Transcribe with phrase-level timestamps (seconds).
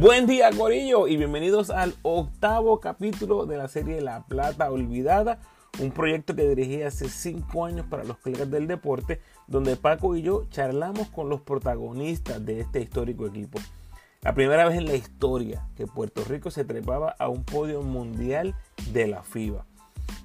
[0.00, 5.40] Buen día, Corillo, y bienvenidos al octavo capítulo de la serie La Plata Olvidada,
[5.78, 10.22] un proyecto que dirigí hace cinco años para los colegas del deporte, donde Paco y
[10.22, 13.58] yo charlamos con los protagonistas de este histórico equipo.
[14.22, 18.54] La primera vez en la historia que Puerto Rico se trepaba a un podio mundial
[18.94, 19.66] de la FIBA.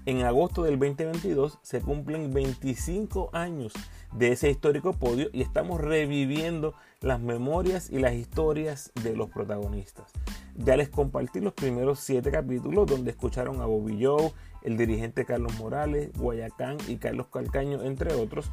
[0.08, 3.74] En agosto del 2022 se cumplen 25 años
[4.14, 10.12] de ese histórico podio y estamos reviviendo las memorias y las historias de los protagonistas.
[10.56, 14.32] Ya les compartí los primeros siete capítulos donde escucharon a Bobby Joe,
[14.62, 18.52] el dirigente Carlos Morales, Guayacán y Carlos Calcaño, entre otros.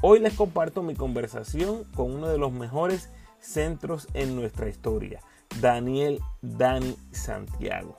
[0.00, 5.20] Hoy les comparto mi conversación con uno de los mejores centros en nuestra historia,
[5.60, 7.98] Daniel Dani Santiago.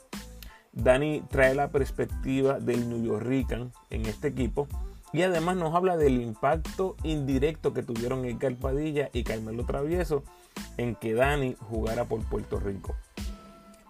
[0.76, 3.26] Dani trae la perspectiva del New York
[3.90, 4.68] en este equipo
[5.14, 10.24] y además nos habla del impacto indirecto que tuvieron Edgar Padilla y Carmelo Travieso
[10.78, 12.96] en que Dani jugara por Puerto Rico.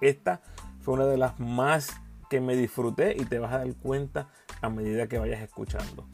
[0.02, 0.42] Esta
[0.82, 4.28] fue una de las más que me disfruté y te vas a dar cuenta
[4.62, 6.06] a medida que vayas escuchando.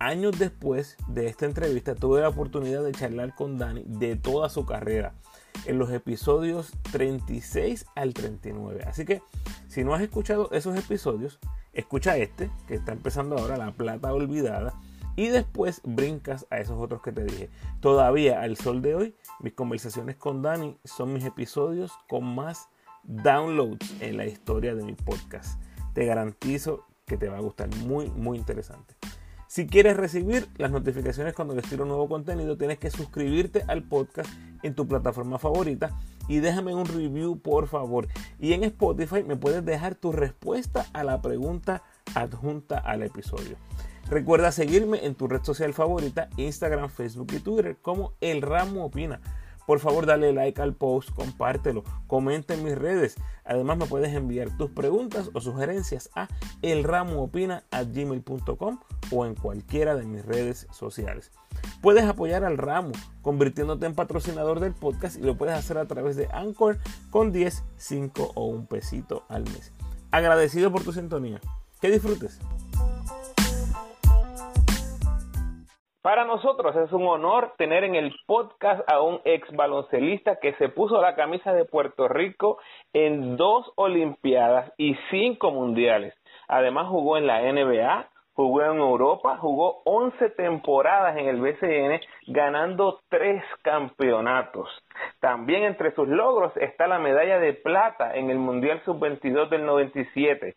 [0.00, 4.64] Años después de esta entrevista tuve la oportunidad de charlar con Dani de toda su
[4.64, 5.14] carrera
[5.66, 8.84] en los episodios 36 al 39.
[8.86, 9.22] Así que
[9.66, 11.40] si no has escuchado esos episodios,
[11.72, 14.74] escucha este, que está empezando ahora, La Plata Olvidada,
[15.16, 17.50] y después brincas a esos otros que te dije.
[17.80, 22.68] Todavía al sol de hoy, mis conversaciones con Dani son mis episodios con más
[23.02, 25.60] downloads en la historia de mi podcast.
[25.92, 28.94] Te garantizo que te va a gustar, muy, muy interesante.
[29.58, 34.30] Si quieres recibir las notificaciones cuando les tiro nuevo contenido, tienes que suscribirte al podcast
[34.62, 35.98] en tu plataforma favorita
[36.28, 38.06] y déjame un review por favor.
[38.38, 41.82] Y en Spotify me puedes dejar tu respuesta a la pregunta
[42.14, 43.56] adjunta al episodio.
[44.08, 49.20] Recuerda seguirme en tu red social favorita, Instagram, Facebook y Twitter como El Ramo Opina
[49.68, 53.16] por favor, dale like al post, compártelo, comenta en mis redes.
[53.44, 56.26] Además, me puedes enviar tus preguntas o sugerencias a
[56.62, 58.80] elramoopina.gmail.com
[59.10, 61.32] o en cualquiera de mis redes sociales.
[61.82, 66.16] Puedes apoyar al ramo convirtiéndote en patrocinador del podcast y lo puedes hacer a través
[66.16, 66.78] de Anchor
[67.10, 69.74] con 10, 5 o un pesito al mes.
[70.10, 71.42] Agradecido por tu sintonía.
[71.82, 72.40] Que disfrutes.
[76.00, 80.68] Para nosotros es un honor tener en el podcast a un ex baloncelista que se
[80.68, 82.58] puso la camisa de Puerto Rico
[82.92, 86.14] en dos Olimpiadas y cinco Mundiales.
[86.46, 93.00] Además jugó en la NBA, jugó en Europa, jugó 11 temporadas en el BCN, ganando
[93.08, 94.68] tres campeonatos.
[95.18, 100.54] También entre sus logros está la medalla de plata en el Mundial Sub-22 del 97.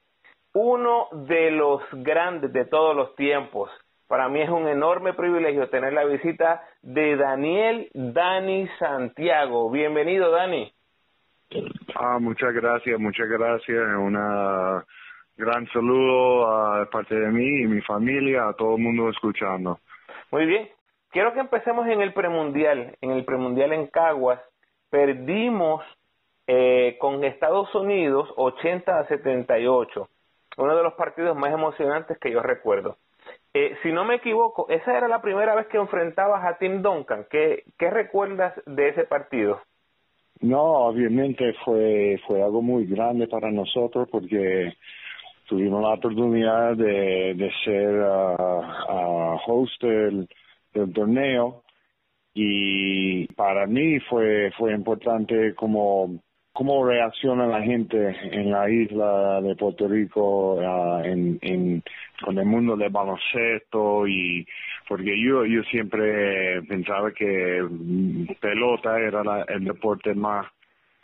[0.53, 3.71] Uno de los grandes de todos los tiempos
[4.11, 9.71] para mí es un enorme privilegio tener la visita de Daniel Dani Santiago.
[9.71, 10.69] Bienvenido, Dani.
[11.95, 13.79] Ah, muchas gracias, muchas gracias.
[13.79, 14.15] Un
[15.37, 19.79] gran saludo de parte de mí y mi familia, a todo el mundo escuchando.
[20.29, 20.67] Muy bien.
[21.11, 22.97] Quiero que empecemos en el premundial.
[22.99, 24.41] En el premundial en Caguas
[24.89, 25.85] perdimos
[26.47, 30.09] eh, con Estados Unidos 80 a 78.
[30.57, 32.97] Uno de los partidos más emocionantes que yo recuerdo.
[33.53, 37.25] Eh, si no me equivoco, esa era la primera vez que enfrentabas a Tim Duncan.
[37.29, 39.61] ¿Qué, recuerdas de ese partido?
[40.39, 44.73] No, obviamente fue, fue algo muy grande para nosotros porque
[45.47, 50.27] tuvimos la oportunidad de, de ser uh, host del,
[50.73, 51.63] del torneo
[52.33, 56.21] y para mí fue, fue importante como
[56.53, 60.59] cómo reacciona la gente en la isla de Puerto Rico
[61.03, 61.83] en
[62.23, 64.45] con el mundo del baloncesto y
[64.87, 67.65] porque yo yo siempre pensaba que
[68.39, 70.45] pelota era el deporte más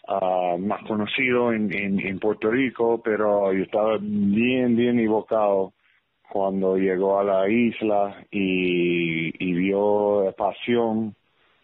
[0.07, 5.73] uh, más conocido en, en, en Puerto Rico pero yo estaba bien bien evocado
[6.29, 11.15] cuando llegó a la isla y, y vio pasión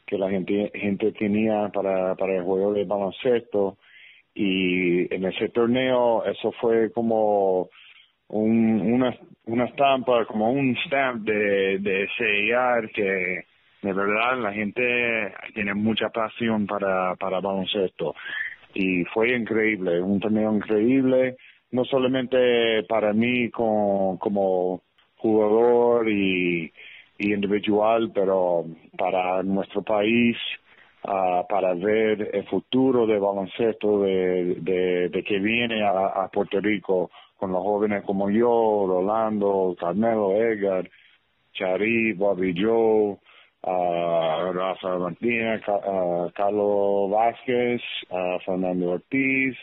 [0.05, 3.77] que la gente gente tenía para para el juego de baloncesto.
[4.35, 7.69] Y en ese torneo eso fue como
[8.29, 12.07] un, una una estampa como un stamp de de
[12.93, 13.45] que
[13.81, 18.15] de verdad la gente tiene mucha pasión para para baloncesto.
[18.73, 21.37] Y fue increíble un torneo increíble
[21.71, 24.83] no solamente para mí como
[25.17, 26.71] jugador y,
[27.17, 28.65] individual, pero
[28.97, 30.37] para nuestro país,
[31.03, 37.51] uh, para ver el futuro de baloncesto de, de, que viene a, Puerto Rico con
[37.51, 40.89] los jóvenes como yo, Rolando, Carmelo, Edgar,
[41.53, 43.17] Chari, Bobby Joe,
[43.63, 47.81] uh, Rafa Martínez, uh, Carlos Vázquez,
[48.45, 49.57] Fernando Ortiz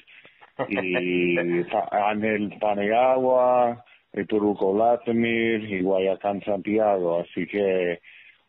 [0.69, 1.37] y
[1.91, 3.85] Ángel Panegagua,
[4.29, 7.21] Turuco Latimir y Guayacán Santiago.
[7.21, 8.01] Así que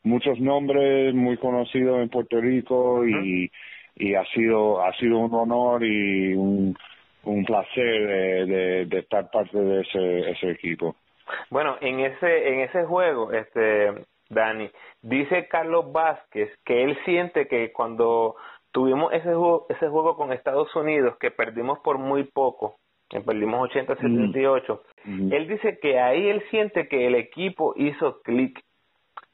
[0.04, 3.52] muchos nombres muy conocidos en Puerto Rico y,
[3.96, 6.76] y ha sido ha sido un honor y un,
[7.24, 10.96] un placer de, de, estar parte de ese, ese equipo.
[11.50, 14.70] Bueno, en ese en ese juego, este Dani,
[15.02, 18.36] dice Carlos Vázquez que él siente que cuando
[18.72, 22.78] tuvimos ese juego, ese juego con Estados Unidos que perdimos por muy poco,
[23.20, 25.34] perdimos 80-78, mm.
[25.34, 28.64] él dice que ahí él siente que el equipo hizo clic,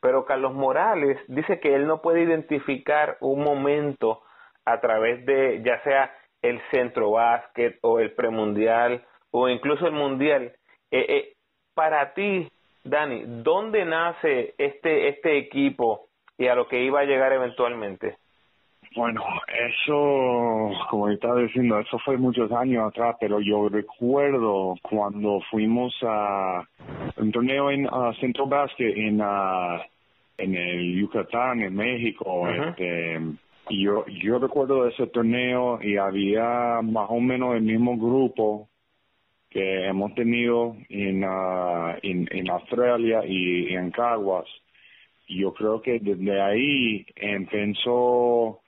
[0.02, 4.22] pero Carlos Morales dice que él no puede identificar un momento
[4.66, 10.54] a través de ya sea el centro básquet o el premundial o incluso el mundial.
[10.92, 11.34] Eh, eh,
[11.74, 12.50] para ti,
[12.84, 16.08] Dani, ¿dónde nace este, este equipo
[16.38, 18.18] y a lo que iba a llegar eventualmente?
[18.96, 25.96] Bueno, eso, como estaba diciendo, eso fue muchos años atrás, pero yo recuerdo cuando fuimos
[26.04, 26.64] a
[27.18, 27.88] un torneo en
[28.20, 29.22] Centro Basket en,
[30.38, 33.20] en el Yucatán, en México, este,
[33.70, 38.70] y yo, yo recuerdo ese torneo y había más o menos el mismo grupo
[39.50, 44.46] que hemos tenido en, en, en Australia y, en Caguas.
[45.28, 48.62] Y yo creo que desde ahí empezó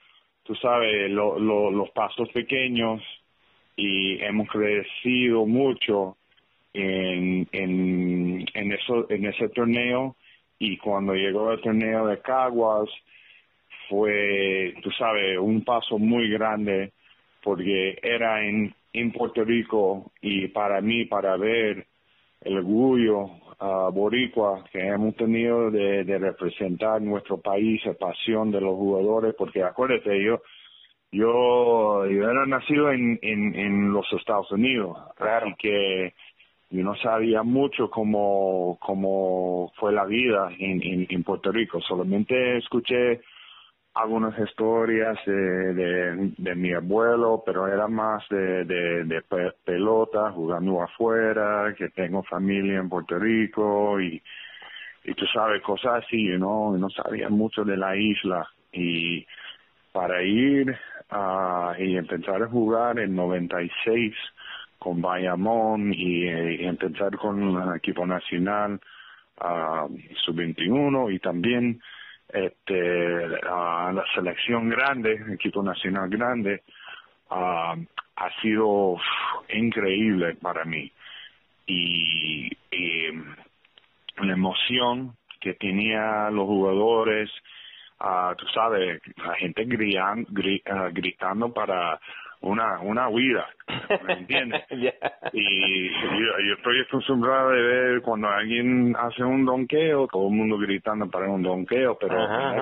[0.50, 3.00] tú sabes, los pasos pequeños
[3.76, 6.16] y hemos crecido mucho
[6.74, 10.16] en, en, en, eso, en ese torneo
[10.58, 12.88] y cuando llegó el torneo de Caguas
[13.88, 16.90] fue, tú sabes, un paso muy grande
[17.44, 21.86] porque era en, en Puerto Rico y para mí, para ver
[22.40, 23.30] el orgullo
[23.60, 29.34] uh, boricua que hemos tenido de, de, representar nuestro país, la pasión de los jugadores,
[29.36, 30.42] porque acuérdate, yo
[31.12, 35.46] yo, yo era nacido en, en, en los Estados Unidos, claro.
[35.46, 36.14] así que
[36.70, 42.58] yo no sabía mucho cómo, cómo fue la vida en, en, en Puerto Rico, solamente
[42.58, 43.22] escuché
[43.94, 49.22] algunas historias de, de, mi abuelo, pero era más de, de, de,
[49.64, 54.22] pelota, jugando afuera, que tengo familia en Puerto Rico y,
[55.04, 56.76] y tú sabes, cosas así, ¿no?
[56.76, 59.26] No sabía mucho de la isla y
[59.92, 60.76] para ir
[61.10, 64.14] a, y empezar a jugar en 96
[64.78, 68.80] con Bayamón y, empezar con el equipo nacional
[69.40, 69.88] uh,
[70.24, 71.80] sub-21 y también
[72.32, 76.62] este, la selección grande, equipo nacional grande,
[77.30, 78.96] ha sido
[79.48, 80.90] increíble para mí.
[81.66, 82.50] Y,
[84.22, 87.30] la emoción que tenía los jugadores,
[88.00, 90.28] uh, tú sabes, la gente gritando,
[90.92, 91.98] gritando para
[92.42, 93.46] una una huida,
[94.06, 94.62] ¿me entiendes?
[95.32, 101.08] Y yo, estoy acostumbrado de ver cuando alguien hace un donqueo, todo el mundo gritando
[101.08, 102.16] para un donqueo, pero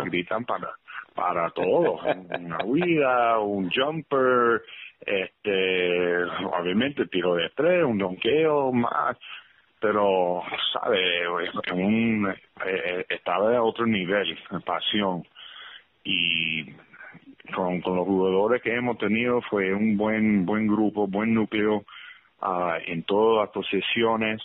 [0.05, 0.69] gritan para
[1.15, 1.99] para todo,
[2.39, 4.63] una huida, un jumper,
[5.05, 9.17] este, obviamente tiro de tres, un donqueo más,
[9.81, 10.43] pero
[10.73, 11.29] sabe,
[11.73, 15.25] un, eh, eh, estaba a otro nivel, pasión
[16.05, 16.65] y
[17.55, 21.85] con, con los jugadores que hemos tenido fue un buen buen grupo, buen núcleo
[22.43, 24.43] uh, en todas las posiciones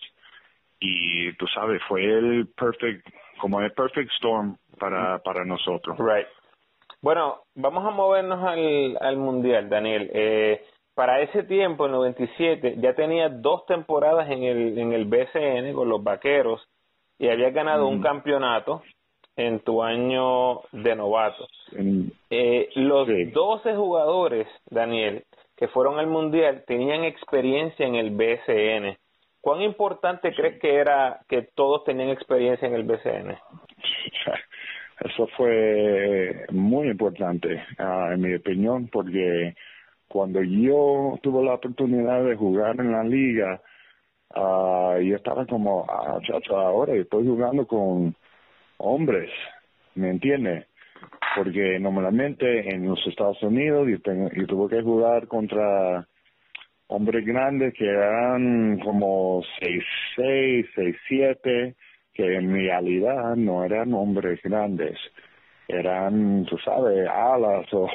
[0.80, 3.08] y tú sabes fue el perfect
[3.40, 5.98] como el perfect storm para para nosotros.
[5.98, 6.28] Right.
[7.02, 10.10] Bueno, vamos a movernos al, al mundial, Daniel.
[10.14, 10.64] Eh,
[10.96, 15.90] para ese tiempo, en 97, ya tenía dos temporadas en el en el BCN con
[15.90, 16.62] los Vaqueros
[17.18, 18.84] y había ganado un campeonato
[19.36, 21.48] en tu año de novato.
[22.30, 25.24] Eh, los 12 jugadores, Daniel,
[25.56, 28.98] que fueron al Mundial, tenían experiencia en el BCN.
[29.42, 33.38] ¿Cuán importante crees que era que todos tenían experiencia en el BCN?
[35.00, 39.54] Eso fue muy importante, ah, en mi opinión, porque
[40.08, 43.62] cuando yo tuve la oportunidad de jugar en la liga,
[44.36, 48.16] uh, yo estaba como, ah, chacho, ahora estoy jugando con
[48.78, 49.30] hombres,
[49.96, 50.68] ¿me entiendes?
[51.36, 56.08] Porque normalmente en los Estados Unidos yo, tengo, yo tuve que jugar contra
[56.88, 60.68] hombres grandes que eran como 6'6,
[61.10, 61.76] 6'7,
[62.14, 64.98] que en realidad no eran hombres grandes,
[65.68, 67.88] eran, tú sabes, alas o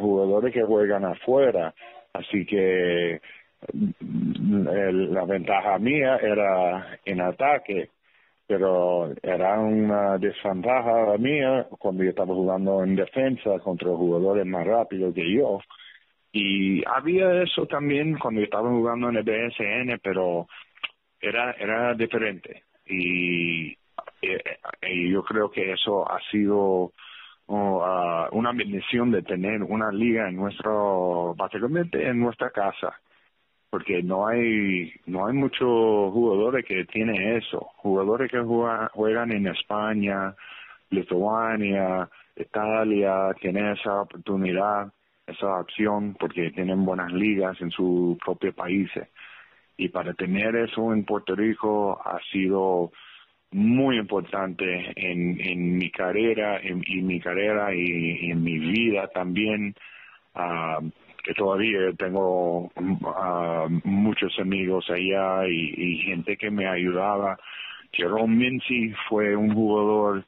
[0.00, 1.74] jugadores que juegan afuera.
[2.12, 3.20] Así que
[3.70, 7.90] la ventaja mía era en ataque,
[8.46, 15.14] pero era una desventaja mía cuando yo estaba jugando en defensa contra jugadores más rápidos
[15.14, 15.60] que yo.
[16.32, 20.46] Y había eso también cuando yo estaba jugando en el BSN, pero
[21.20, 22.64] era, era diferente.
[22.86, 23.72] Y,
[24.22, 26.92] eh, y yo creo que eso ha sido
[27.46, 27.82] uh,
[28.32, 32.96] una bendición de tener una liga en nuestro, básicamente en nuestra casa
[33.70, 37.70] porque no hay no hay muchos jugadores que tienen eso.
[37.76, 40.34] Jugadores que juegan en España
[40.90, 44.92] Lituania Italia tienen esa oportunidad
[45.26, 49.08] esa opción porque tienen buenas ligas en sus propios países.
[49.76, 52.92] Y para tener eso en Puerto Rico ha sido
[53.50, 59.74] muy importante en, en mi carrera en, mi carrera y, en mi vida también
[60.34, 60.88] uh,
[61.26, 67.36] que todavía tengo uh, muchos amigos allá y, gente que me ayudaba.
[67.92, 70.22] Jerome Mincy fue un jugador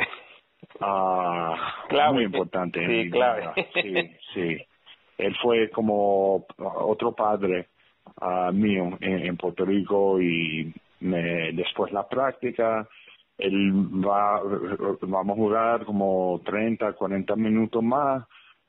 [0.81, 2.85] uh, muy importante.
[2.85, 3.53] Sí, clave.
[3.75, 3.95] Sí,
[4.35, 4.57] sí.
[5.19, 7.69] Él fue como otro padre
[8.21, 12.89] uh, mío en, en, Puerto Rico y me, después la práctica,
[13.37, 13.73] él
[14.05, 14.43] va,
[15.03, 18.25] vamos a jugar como 30, 40 minutos más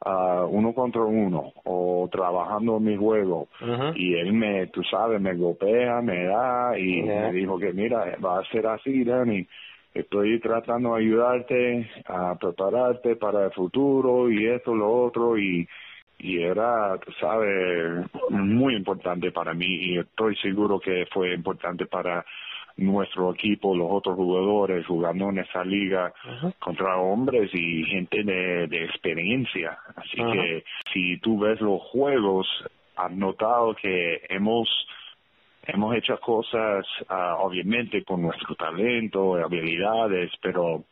[0.05, 3.47] uh, uno contra uno o trabajando mi juego
[3.95, 8.39] y él me, tú sabes, me golpea, me da y me dijo que mira, va
[8.39, 9.45] a ser así, Dani.
[9.93, 15.67] Estoy tratando de ayudarte a prepararte para el futuro y esto, lo otro y
[16.19, 22.25] y era, tú sabes, muy importante para mí y estoy seguro que fue importante para
[22.79, 26.13] nuestro equipo, los otros jugadores jugando en esa liga
[26.59, 29.77] contra hombres y gente de, de experiencia.
[29.95, 32.47] Así que si tú ves los juegos,
[32.95, 34.67] has notado que hemos
[35.73, 40.83] hemos hecho cosas, uh, obviamente, con nuestro talento, habilidades, pero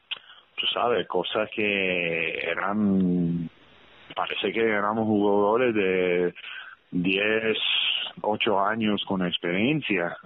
[0.56, 3.50] tú sabes, cosas que eran,
[4.16, 6.34] parece que éramos jugadores de
[6.92, 7.58] 10,
[8.22, 10.18] 8 años con experiencia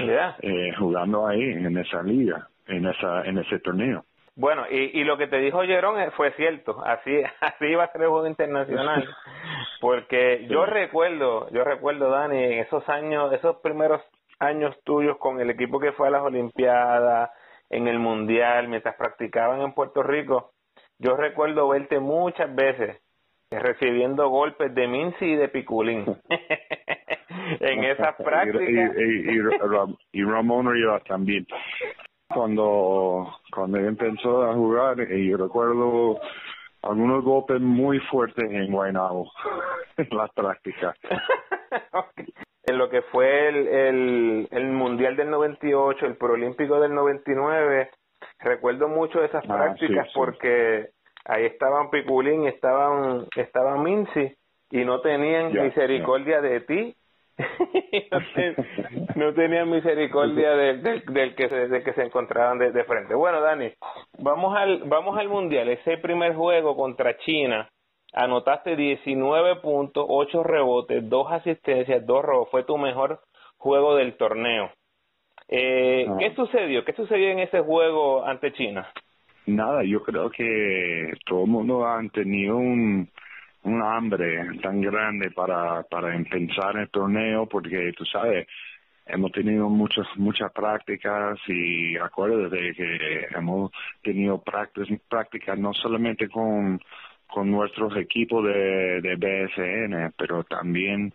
[0.42, 4.04] eh, jugando ahí en esa liga, en esa en ese torneo.
[4.34, 7.92] Bueno, y, y lo que te dijo Jerón eh, fue cierto, así así iba a
[7.92, 9.08] ser el juego internacional,
[9.80, 14.02] porque yo recuerdo, yo recuerdo Dani, en esos años, esos primeros
[14.38, 17.30] años tuyos con el equipo que fue a las Olimpiadas,
[17.70, 20.52] en el Mundial, mientras practicaban en Puerto Rico,
[20.98, 23.00] yo recuerdo verte muchas veces
[23.50, 26.04] recibiendo golpes de Minci y de Piculín
[27.60, 28.96] en esas prácticas.
[28.96, 31.46] Y, y, Ramón Rivas también.
[32.28, 36.18] Cuando, cuando él empezó a jugar, y yo recuerdo
[36.82, 39.30] algunos golpes muy fuertes en Guaynabo,
[39.96, 40.96] en las prácticas.
[42.64, 47.90] En lo que fue el, el, el Mundial del 98, el Proolímpico del 99,
[48.40, 50.90] recuerdo mucho esas ah, prácticas porque
[51.26, 54.34] ahí estaban Piculín, estaban, estaban Minci
[54.70, 56.94] y no tenían misericordia de ti.
[59.14, 63.14] no, tenían misericordia del, del, que se, que se encontraban de, frente.
[63.14, 63.72] Bueno, Dani,
[64.18, 65.68] vamos al, vamos al mundial.
[65.68, 67.68] Ese primer juego contra China,
[68.14, 72.48] anotaste 19 puntos, 8 rebotes, 2 asistencias, 2 robos.
[72.50, 73.20] Fue tu mejor
[73.58, 74.70] juego del torneo.
[75.48, 76.86] Eh, ¿Qué sucedió?
[76.86, 78.90] ¿Qué sucedió en ese juego ante China?
[79.46, 83.08] Nada, yo creo que todo el mundo ha tenido un,
[83.62, 88.48] un hambre tan grande para, para empezar el torneo porque tú sabes,
[89.06, 93.70] hemos tenido muchas muchas prácticas y acuérdate que hemos
[94.02, 96.80] tenido prácticas, no solamente con,
[97.28, 101.14] con nuestros equipos de, de BSN, pero también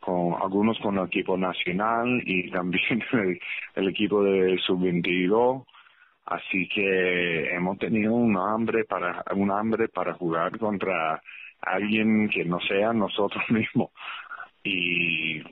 [0.00, 3.40] con algunos con el equipo nacional y también el,
[3.76, 5.64] el equipo de sub-22
[6.28, 11.22] Así que hemos tenido un hambre para un hambre para jugar contra
[11.62, 13.90] alguien que no sea nosotros mismos.
[14.62, 15.42] Y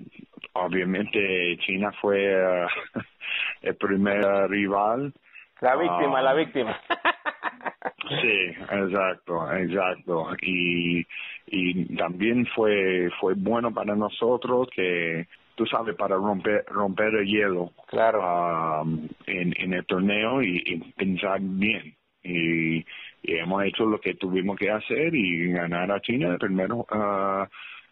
[0.53, 2.69] obviamente China fue uh,
[3.63, 5.15] el primer rival.
[5.63, 6.79] La víctima, la ah, víctima.
[8.21, 10.29] sí, exacto, exacto.
[10.43, 11.07] Y,
[11.47, 15.27] y también fue fue bueno para nosotros que
[15.57, 18.83] tú sabes, para romper romper el hielo claro.
[18.83, 21.97] Um, en, en el torneo y, pensar bien.
[22.23, 22.85] Y,
[23.23, 27.45] hemos hecho lo que tuvimos que hacer y ganar a China primero uh,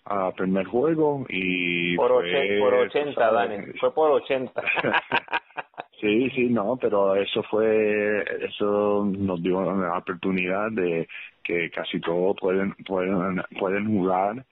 [0.07, 4.63] a primer juego y por, fue, por 80 Dani fue por 80
[6.01, 11.09] sí sí no pero eso fue eso nos dio la oportunidad de
[11.43, 14.45] que casi todos pueden pueden pueden jugar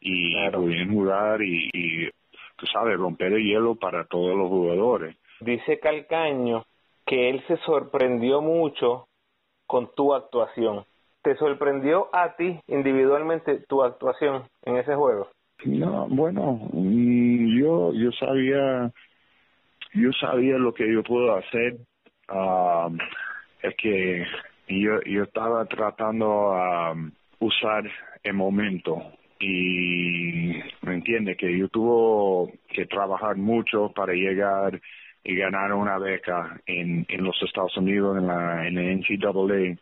[0.00, 2.10] y pueden jugar y, y
[2.56, 6.64] tú sabes romper el hielo para todos los jugadores dice Calcaño
[7.04, 9.06] que él se sorprendió mucho
[9.66, 10.84] con tu actuación
[11.26, 15.26] ¿Te sorprendió a ti individualmente tu actuación en ese juego?
[15.64, 18.92] No, bueno, mm, yo yo sabía
[19.92, 21.78] yo sabía lo que yo puedo hacer.
[22.32, 22.96] Uh,
[23.60, 24.24] es que
[24.68, 26.94] yo yo estaba tratando a
[27.40, 27.90] usar
[28.22, 29.02] el momento
[29.38, 34.80] y me entiende que yo tuve que trabajar mucho para llegar
[35.22, 39.76] y ganar una beca en en los Estados Unidos en la en la NCAA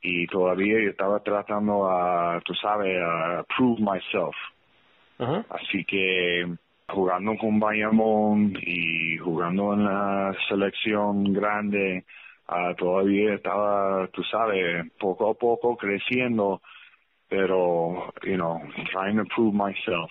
[0.00, 4.36] y todavía yo estaba tratando a, tú sabes, a prove myself.
[5.50, 6.46] Así que
[6.88, 12.04] jugando con Bayamón y jugando en la selección grande,
[12.48, 16.62] uh, todavía estaba, tú sabes, poco a poco creciendo,
[17.28, 20.10] pero, you know, trying to prove myself.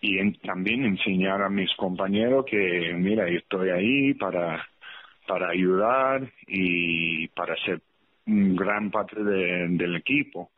[0.00, 4.64] Y también enseñar a mis compañeros que, mira, yo estoy ahí para,
[5.26, 7.80] para ayudar y para ser
[8.26, 10.50] gran parte del equipo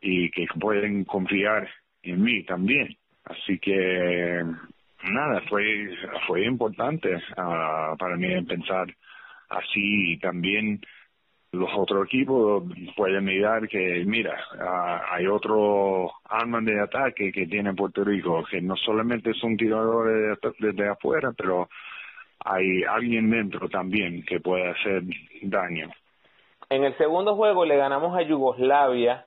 [0.00, 1.68] y que pueden confiar
[2.02, 2.96] en mí también.
[3.24, 4.42] Así que
[5.04, 5.90] nada, fue
[6.26, 8.86] fue importante uh, para mí pensar
[9.48, 10.80] así y también
[11.52, 12.62] los otros equipos
[12.96, 18.60] pueden mirar que, mira, uh, hay otro arma de ataque que tiene Puerto Rico, que
[18.60, 21.68] no solamente son tiradores desde afuera, pero
[22.44, 25.02] hay alguien dentro también que puede hacer
[25.42, 25.90] daño.
[26.68, 29.26] En el segundo juego le ganamos a Yugoslavia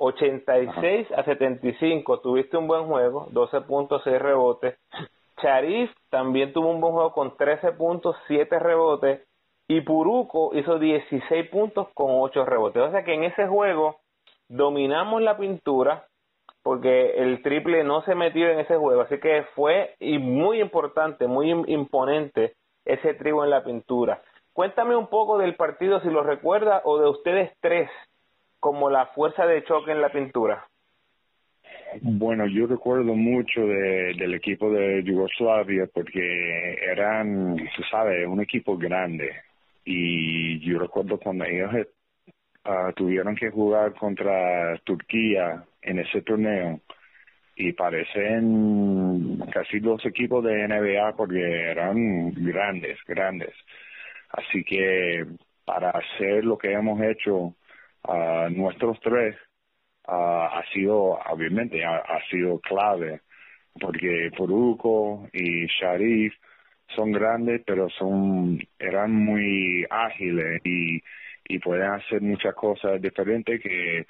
[0.00, 2.20] 86 a 75.
[2.20, 4.78] Tuviste un buen juego, 12 puntos, 6 rebotes.
[5.40, 9.20] Charif también tuvo un buen juego con 13 puntos, 7 rebotes.
[9.70, 12.82] Y Puruco hizo 16 puntos con 8 rebotes.
[12.82, 14.00] O sea que en ese juego
[14.48, 16.06] dominamos la pintura
[16.64, 19.02] porque el triple no se metió en ese juego.
[19.02, 22.54] Así que fue y muy importante, muy imponente
[22.84, 24.20] ese trigo en la pintura.
[24.52, 27.88] Cuéntame un poco del partido, si lo recuerda, o de ustedes tres
[28.58, 30.66] como la fuerza de choque en la pintura.
[32.02, 38.76] Bueno, yo recuerdo mucho de, del equipo de Yugoslavia porque eran, tú sabes, un equipo
[38.76, 39.30] grande.
[39.84, 41.70] Y yo recuerdo cuando ellos
[42.64, 46.80] uh, tuvieron que jugar contra Turquía en ese torneo
[47.56, 53.54] y parecen casi dos equipos de NBA porque eran grandes, grandes.
[54.30, 55.26] Así que
[55.64, 57.54] para hacer lo que hemos hecho
[58.08, 59.36] uh, nuestros tres
[60.08, 63.20] uh, ha sido, obviamente, ha, sido clave,
[63.78, 66.34] porque Poruco y Sharif
[66.94, 71.00] son grandes, pero son eran muy ágiles y,
[71.48, 74.06] y pueden hacer muchas cosas diferentes que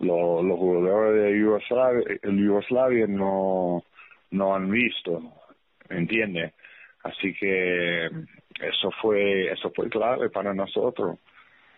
[0.00, 3.84] los jugadores de Yugoslavia, Yugoslavia no,
[4.30, 5.22] no han visto,
[5.88, 6.54] ¿entiendes?
[7.02, 11.18] Así que eso fue eso fue clave para nosotros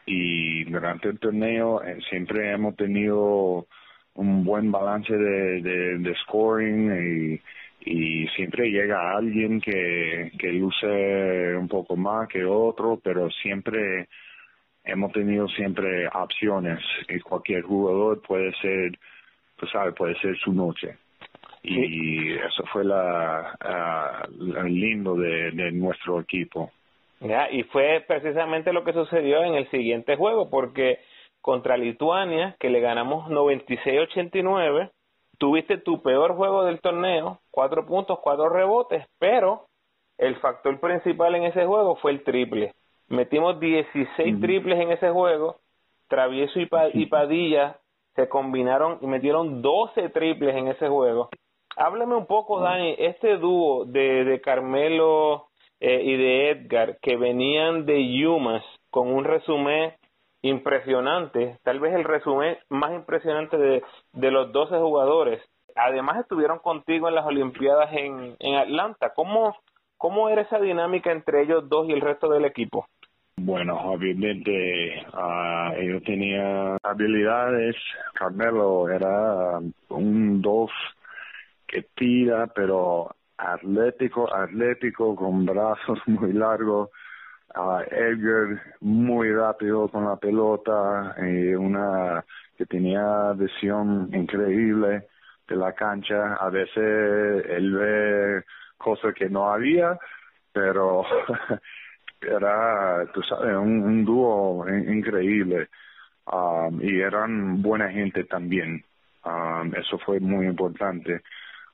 [0.06, 3.66] y durante el torneo eh, siempre hemos tenido
[4.14, 5.62] un buen balance de,
[5.98, 7.40] de, scoring y,
[7.84, 14.08] y siempre llega alguien que, que luce un poco más que otro, pero siempre
[14.84, 18.98] hemos tenido siempre opciones y cualquier jugador puede ser,
[19.58, 20.96] pues sabe, puede ser su noche
[21.62, 23.56] y eso fue la,
[24.28, 26.70] uh, lindo de, de, nuestro equipo.
[27.20, 30.98] Ya, y fue precisamente lo que sucedió en el siguiente juego, porque
[31.40, 34.90] contra Lituania, que le ganamos 96-89,
[35.42, 39.66] tuviste tu peor juego del torneo, cuatro puntos, cuatro rebotes, pero
[40.16, 42.74] el factor principal en ese juego fue el triple.
[43.08, 45.56] Metimos 16 triples en ese juego,
[46.06, 47.76] Travieso y, y Padilla
[48.14, 51.28] se combinaron y metieron 12 triples en ese juego.
[51.74, 55.48] Háblame un poco, Dani, este dúo de, de Carmelo
[55.80, 59.92] eh, y de Edgar que venían de Yumas con un resumen
[60.42, 65.40] impresionante, tal vez el resumen más impresionante de, los 12 jugadores.
[65.74, 69.12] Además estuvieron contigo en las Olimpiadas en, Atlanta.
[69.14, 69.56] ¿Cómo,
[69.96, 72.86] ¿Cómo era esa dinámica entre ellos dos y el resto del equipo?
[73.36, 77.76] Bueno, obviamente uh, ellos tenían habilidades.
[78.12, 80.70] Carmelo era un dos
[81.66, 86.90] que tira, pero atlético, atlético, con brazos muy largos.
[87.54, 92.24] Uh, Edgar muy rápido con la pelota, y una
[92.56, 95.06] que tenía visión increíble,
[95.48, 96.34] de la cancha.
[96.34, 98.44] A veces él ve
[98.78, 99.98] cosas que no había,
[100.52, 101.04] pero
[102.20, 105.68] era, tú sabes, un, dúo increíble.
[106.24, 108.84] Um, y eran buena gente también.
[109.24, 111.20] Um, eso fue muy importante,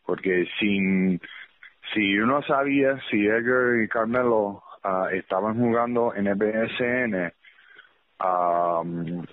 [0.06, 1.20] porque sin,
[1.92, 7.32] si uno sabía si Edgar y Carmelo uh, estaban jugando en el BSN,
[8.22, 9.24] um,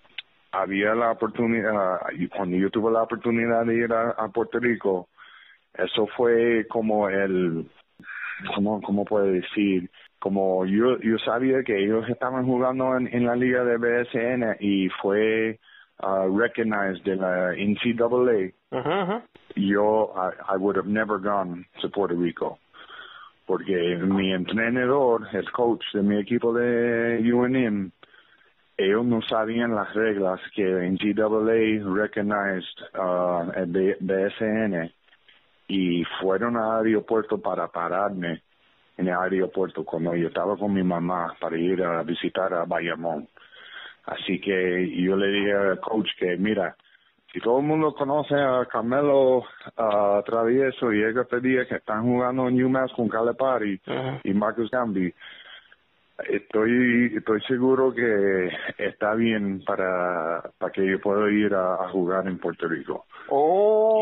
[0.52, 2.00] había la oportunidad,
[2.36, 5.10] cuando yo tuve la oportunidad de ir a, Puerto Rico,
[5.74, 7.70] eso fue como el,
[8.54, 9.90] ¿cómo, cómo puedo decir?
[10.20, 14.90] Como yo, yo sabía que ellos estaban jugando en, en la liga de BSN y
[15.02, 15.60] fue
[16.02, 18.54] uh, recognized de la NCAA,
[19.56, 22.60] yo, I, I would have never gone to Puerto Rico.
[23.46, 27.92] Porque mi entrenador, el coach de mi equipo de UNM,
[28.78, 34.92] ellos no sabían las reglas que NCAA recognized uh, el BSN
[35.68, 38.42] y fueron al aeropuerto para pararme
[38.98, 43.28] en el aeropuerto cuando yo estaba con mi mamá para ir a visitar a Bayamón.
[44.06, 46.76] Así que yo le dije al coach que, mira,
[47.36, 52.48] si todo el mundo conoce a Carmelo uh, Travieso y Edgar Pedía que están jugando
[52.48, 53.78] en UMass con Calipari
[54.24, 55.14] y Marcus Gambi,
[56.30, 62.40] Estoy, estoy seguro que está bien para, para que yo pueda ir a, jugar en
[62.40, 63.06] Puerto Rico.
[63.28, 64.02] Oh,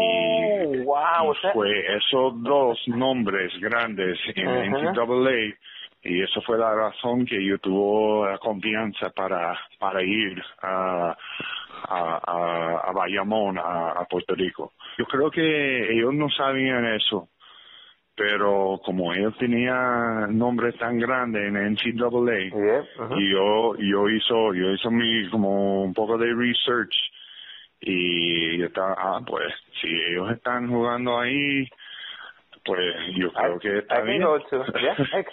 [0.85, 1.33] wow.
[1.53, 5.57] fue esos dos nombres grandes en NCAA
[6.03, 11.15] y eso fue la razón que yo tuve la confianza para, para ir a,
[11.89, 14.73] a, a, Bayamón, a Puerto Rico.
[14.97, 17.29] Yo creo que ellos no sabían eso
[18.15, 24.91] pero como ellos tenían nombres tan grandes en NCAA y yo yo hizo yo hizo
[24.91, 26.95] mi como un poco de research
[27.81, 31.67] y está ah pues si ellos están jugando ahí
[32.65, 34.23] pues yo creo que está bien.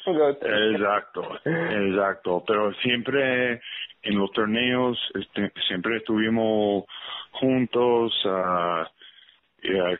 [0.74, 2.44] exacto exacto.
[2.46, 3.60] Pero siempre
[4.02, 6.84] en los torneos este, siempre estuvimos
[7.32, 8.84] juntos uh,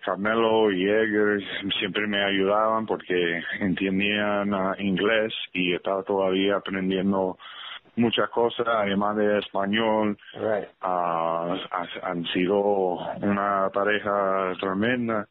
[0.05, 1.38] Carmelo y Edgar
[1.79, 7.38] siempre me ayudaban porque entendían uh, inglés y estaba todavía aprendiendo
[7.97, 10.16] muchas cosas, además de español.
[10.83, 11.57] Uh,
[12.03, 15.29] han sido una pareja tremenda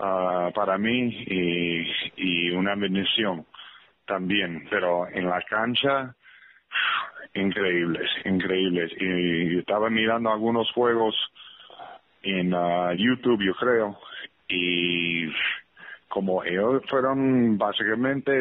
[0.00, 1.86] uh, para mí y,
[2.16, 3.46] y una bendición
[4.06, 4.66] también.
[4.70, 6.14] Pero en la cancha,
[7.34, 8.92] increíbles, increíbles.
[8.98, 11.14] Y estaba mirando algunos juegos
[12.22, 13.98] en uh, YouTube, yo creo,
[14.48, 15.32] y
[16.08, 18.32] como ellos fueron básicamente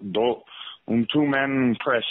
[0.00, 0.44] do,
[0.86, 2.06] un two-man press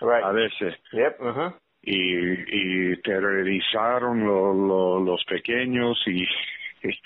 [0.00, 0.74] a veces.
[0.92, 1.52] Yep, uh
[1.86, 6.98] y, y terrorizaron lo, los pequeños y, y,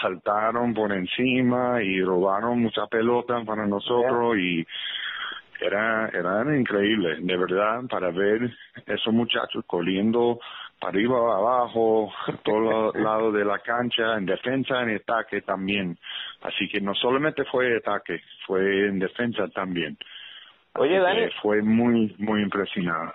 [0.00, 4.66] saltaron por encima y robaron mucha pelota para nosotros y
[5.60, 8.50] era eran increíbles de verdad para ver
[8.86, 10.38] esos muchachos corriendo
[10.80, 12.10] para arriba, abajo,
[12.42, 15.98] todos lados de la cancha, en defensa, en ataque también.
[16.40, 19.98] Así que no solamente fue ataque, fue en defensa también.
[20.76, 21.28] Oye, Dani.
[21.42, 23.12] Fue muy, muy impresionado.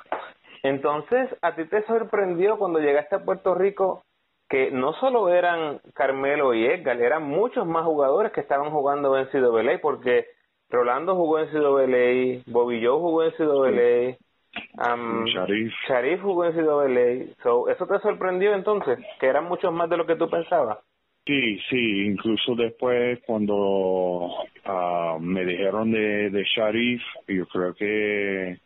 [0.62, 4.04] Entonces, ¿a ti te sorprendió cuando llegaste a Puerto Rico
[4.50, 9.28] que no solo eran Carmelo y Edgar, eran muchos más jugadores que estaban jugando en
[9.28, 10.28] CWA, porque
[10.70, 14.18] Rolando jugó en CWA, Bobby Joe jugó en CWA,
[14.78, 15.74] Um, Sharif.
[15.88, 17.36] Sharif jugó en CWA.
[17.44, 19.00] So, ¿Eso te sorprendió entonces?
[19.20, 20.80] ¿Que eran muchos más de lo que tú pensabas?
[21.26, 22.06] Sí, sí.
[22.06, 28.58] Incluso después cuando uh, me dijeron de, de Sharif, yo creo que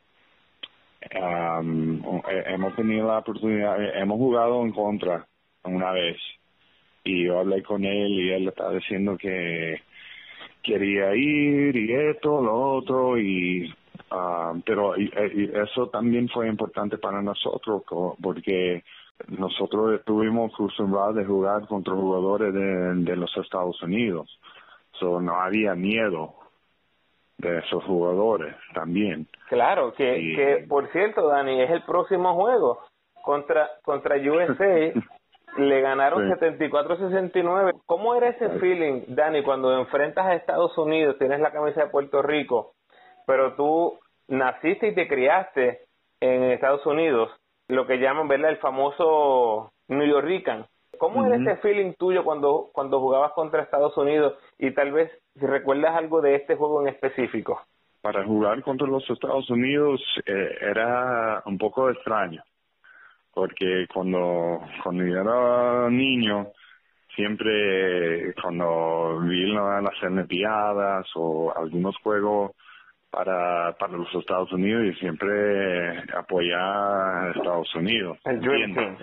[1.15, 5.25] um, hemos tenido la oportunidad, hemos jugado en contra
[5.63, 6.17] una vez.
[7.03, 9.81] Y yo hablé con él y él estaba diciendo que
[10.61, 13.73] quería ir y esto, lo otro, y
[14.11, 17.83] Ah, pero eso también fue importante para nosotros
[18.21, 18.83] porque
[19.27, 24.39] nosotros estuvimos acostumbrados de jugar contra jugadores de, los Estados Unidos.
[24.93, 26.33] So, no había miedo
[27.37, 29.27] de esos jugadores también.
[29.47, 32.79] Claro, que, que por cierto, Dani, es el próximo juego
[33.21, 34.93] contra contra USA.
[35.57, 37.81] le ganaron 74-69.
[37.85, 42.21] ¿Cómo era ese feeling, Dani, cuando enfrentas a Estados Unidos, tienes la camisa de Puerto
[42.21, 42.73] Rico
[43.29, 45.81] pero tú naciste y te criaste
[46.19, 47.29] en Estados Unidos,
[47.67, 48.49] lo que llaman, ¿verdad?
[48.49, 50.65] El famoso New Yorkican.
[50.97, 55.45] ¿Cómo era ese feeling tuyo cuando, cuando jugabas contra Estados Unidos y tal vez si
[55.45, 57.61] recuerdas algo de este juego en específico?
[58.01, 62.41] Para jugar contra los Estados Unidos eh, era un poco extraño,
[63.39, 66.47] porque cuando, cuando yo era niño,
[67.15, 72.51] siempre cuando vi las Olimpiadas o algunos juegos
[73.09, 78.17] para, para los Estados Unidos y siempre apoyar a Estados Unidos.
[78.25, 78.97] El Dream Team.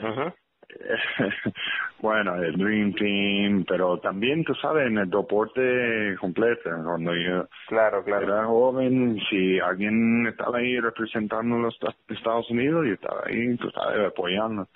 [2.01, 8.05] bueno, el Dream Team, pero también, tú sabes, en el deporte completo, cuando yo claro,
[8.05, 8.27] claro.
[8.27, 14.07] era joven, si alguien estaba ahí representando los Estados Unidos, yo estaba ahí, tú sabes,
[14.07, 14.69] apoyando.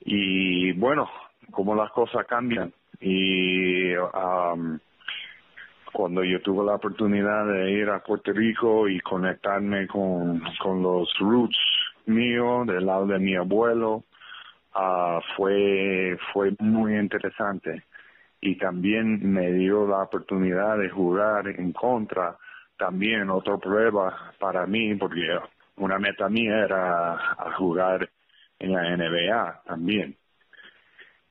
[0.00, 1.08] Y bueno,
[1.50, 2.72] como las cosas cambian.
[3.00, 4.78] Y um,
[5.92, 11.12] cuando yo tuve la oportunidad de ir a Puerto Rico y conectarme con, con los
[11.18, 11.58] roots
[12.06, 14.04] míos, del lado de mi abuelo,
[14.76, 17.84] uh, fue, fue muy interesante.
[18.40, 22.36] Y también me dio la oportunidad de jugar en contra,
[22.78, 25.38] también otra prueba para mí, porque
[25.76, 27.18] una meta mía era
[27.56, 28.08] jugar
[28.58, 30.16] en la NBA también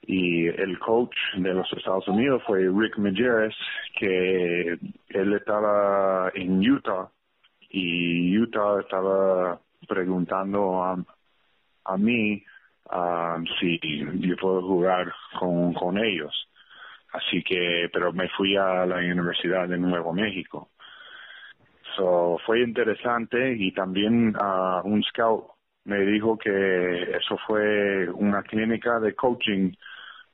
[0.08, 3.56] y el coach de los Estados Unidos fue Rick Majerus,
[3.98, 4.78] que
[5.10, 7.10] él estaba en Utah
[7.70, 10.98] y Utah estaba preguntando a,
[11.86, 12.44] a mí
[13.60, 13.80] si
[14.20, 16.34] yo puedo jugar con, con ellos.
[17.12, 20.70] Así que, pero me fui a la Universidad de Nuevo México.
[21.96, 29.00] So, fue interesante y también uh, un scout me dijo que eso fue una clínica
[29.00, 29.72] de coaching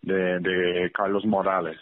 [0.02, 1.78] de, de Carlos Morales,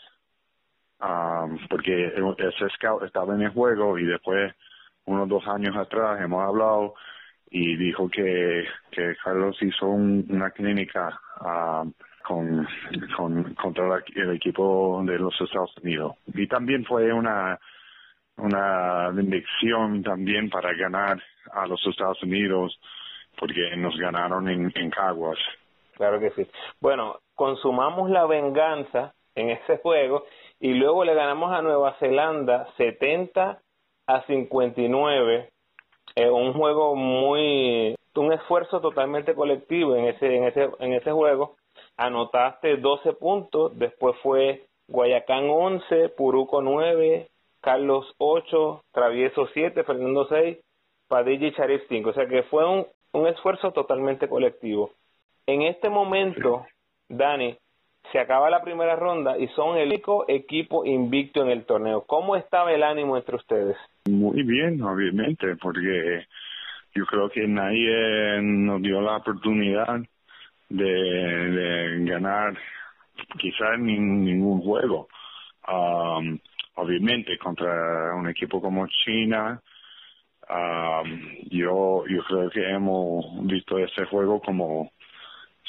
[1.00, 4.54] um, porque ese scout estaba en el juego y después,
[5.06, 6.96] unos dos años atrás, hemos hablado
[7.52, 8.66] y dijo que,
[9.24, 11.92] Carlos hizo una clínica um,
[12.24, 12.68] con,
[13.16, 16.16] con, contra el equipo de los Estados Unidos.
[16.28, 17.58] Y también fue una,
[18.38, 22.80] una bendición también para ganar a los Estados Unidos
[23.38, 25.40] porque nos ganaron en, en Caguas.
[25.96, 26.48] Claro que sí.
[26.82, 30.26] Bueno, consumamos la venganza en ese juego
[30.60, 33.60] y luego le ganamos a Nueva Zelanda 70
[34.08, 35.50] a 59
[36.16, 41.56] un juego muy un esfuerzo totalmente colectivo en ese en ese en ese juego
[41.96, 47.30] anotaste 12 puntos después fue Guayacán 11 Puruco 9
[47.62, 50.58] Carlos 8 Travieso 7 Fernando 6
[51.08, 54.92] Padilla y Charif 5 o sea que fue un, un esfuerzo totalmente colectivo
[55.46, 56.66] en este momento
[57.08, 57.58] Dani
[58.12, 62.06] se acaba la primera ronda y son el único equipo invicto en el torneo.
[62.06, 63.78] ¿Cómo estaba el ánimo entre ustedes?
[64.06, 66.26] Muy bien, obviamente, porque
[66.96, 70.02] yo creo que nadie nos dio la oportunidad
[70.70, 72.58] de, ganar
[73.38, 75.08] quizás ningún juego.
[75.68, 76.40] Um,
[76.76, 79.62] obviamente contra un equipo como China,
[80.50, 81.20] um,
[81.52, 84.92] yo yo creo que hemos visto ese juego como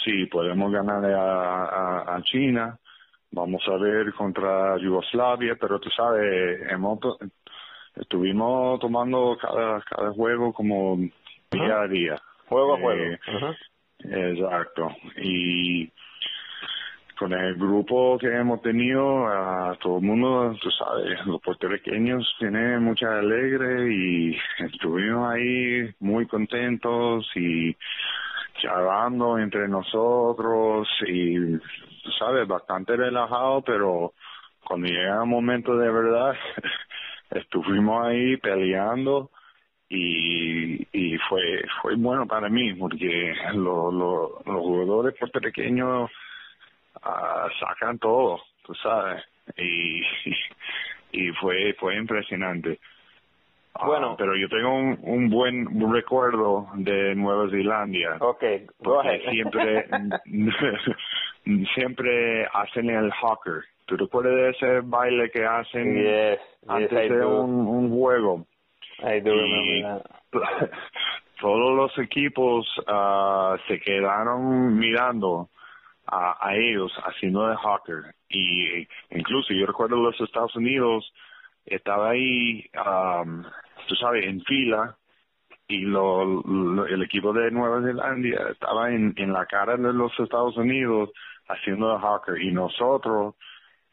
[0.04, 2.78] sí, podemos ganar a, a, China,
[3.30, 6.98] vamos a ver contra Yugoslavia, pero tú sabes, hemos,
[7.96, 10.96] estuvimos tomando cada, cada juego como
[11.50, 12.22] día a día.
[12.48, 13.02] Juego a juego.
[13.04, 13.18] Eh,
[14.04, 14.88] exacto.
[15.16, 15.90] Y
[17.20, 22.82] con el grupo que hemos tenido, a todo el mundo, tú sabes, los puertorriqueños tienen
[22.82, 27.76] mucha alegre y estuvimos ahí muy contentos y
[28.60, 31.36] charlando entre nosotros y,
[32.18, 34.14] sabes, bastante relajado, pero
[34.64, 36.34] cuando llega el momento de verdad,
[37.30, 39.30] estuvimos ahí peleando
[39.88, 46.10] y, y fue fue bueno para mí porque los los jugadores puertorriqueños
[47.04, 49.24] uh, sacan todo, tú sabes,
[49.56, 50.02] y,
[51.12, 52.78] y fue fue impresionante.
[53.74, 58.16] Ah, bueno, pero yo tengo un, un buen recuerdo de Nueva Zelanda.
[58.20, 59.86] Okay, porque siempre
[61.74, 63.62] siempre hacen el hawker.
[63.90, 68.46] ¿Tú recuerdas de ese baile que hacen antes de un, un, juego?
[69.00, 69.84] I do y
[71.40, 75.48] todos los equipos uh, se quedaron mirando
[76.06, 81.12] a, a ellos haciendo el hawker y incluso yo recuerdo los Estados Unidos
[81.66, 83.42] estaba ahí, um,
[83.88, 84.96] tú sabes, en fila
[85.66, 90.56] y lo, el equipo de Nueva Zelanda estaba en, en la cara de los Estados
[90.56, 91.10] Unidos
[91.48, 93.34] haciendo el hacker y nosotros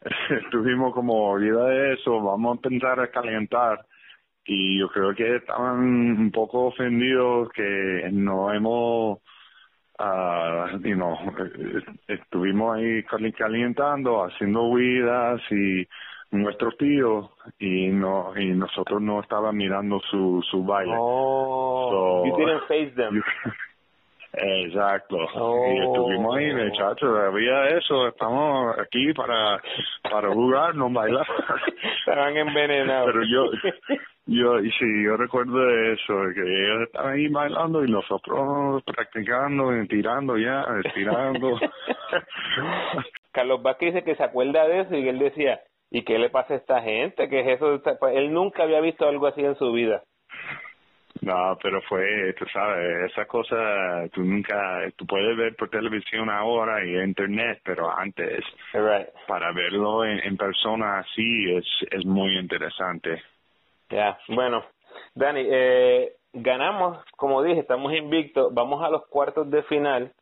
[0.44, 3.84] estuvimos como olvida de eso, vamos a empezar a calentar
[4.44, 9.18] y yo creo que estaban un poco ofendidos que no hemos
[9.98, 11.16] uh, you know,
[12.06, 15.86] estuvimos ahí calentando, haciendo huidas y
[16.30, 20.94] nuestro tío y no y nosotros no estaba mirando su su baile.
[20.98, 23.22] Oh, so, you didn't face them.
[24.32, 25.16] Exacto.
[25.34, 25.72] Oh.
[25.72, 29.60] Y estuvimos ahí, muchachos, había eso, estamos aquí para,
[30.02, 31.26] para jugar, no bailar.
[32.00, 33.10] Estaban envenenados.
[33.12, 33.50] Pero yo,
[34.26, 39.88] yo, y sí, yo recuerdo eso, que ellos estaban ahí bailando y nosotros practicando, y
[39.88, 41.58] tirando ya, estirando.
[43.32, 45.60] Carlos Vázquez dice que se acuerda de eso y él decía,
[45.90, 47.28] ¿y qué le pasa a esta gente?
[47.28, 47.80] ¿Qué es eso?
[47.98, 50.02] Pues él nunca había visto algo así en su vida.
[51.22, 56.84] No, pero fue, tú sabes, esa cosa, tú nunca, tú puedes ver por televisión ahora
[56.84, 59.08] y internet, pero antes, Right.
[59.26, 63.22] para verlo en, en persona así es, es muy interesante.
[63.90, 64.64] Ya, bueno,
[65.14, 70.12] Dani, eh, ganamos, como dije, estamos invictos, vamos a los cuartos de final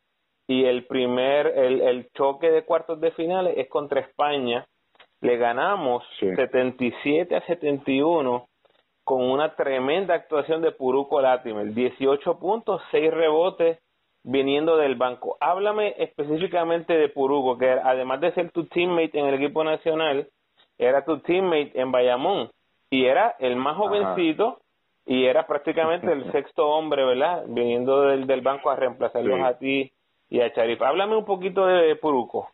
[0.49, 4.65] y el primer, el, el choque de cuartos de final es contra España.
[5.21, 6.29] Le ganamos Sí.
[6.37, 8.47] 77 a 71
[9.07, 13.79] con una tremenda actuación de Puruco Latimer, 18 puntos, 6 rebotes
[14.25, 15.37] viniendo del banco.
[15.39, 20.27] Háblame específicamente de Puruco, que además de ser tu teammate en el equipo nacional,
[20.77, 22.51] era tu teammate en Bayamón
[22.91, 23.83] y era el más Ajá.
[23.85, 24.59] jovencito
[25.07, 27.45] y era prácticamente el sexto hombre, ¿verdad?
[27.47, 29.45] Viniendo del, del banco a reemplazarlos Sí.
[29.45, 29.93] a ti
[30.31, 30.83] y a Charif.
[30.83, 32.49] Háblame un poquito de Puruco.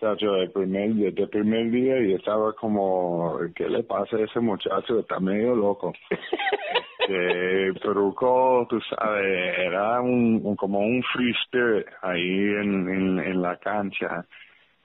[0.00, 4.38] Chacho, el primer, desde el primer día y estaba como, ¿qué le pasa a ese
[4.38, 5.00] muchacho?
[5.00, 5.92] Está medio loco.
[7.06, 13.42] que Peruco, tú sabes, era un, un- como un free spirit ahí en, en, en
[13.42, 14.24] la cancha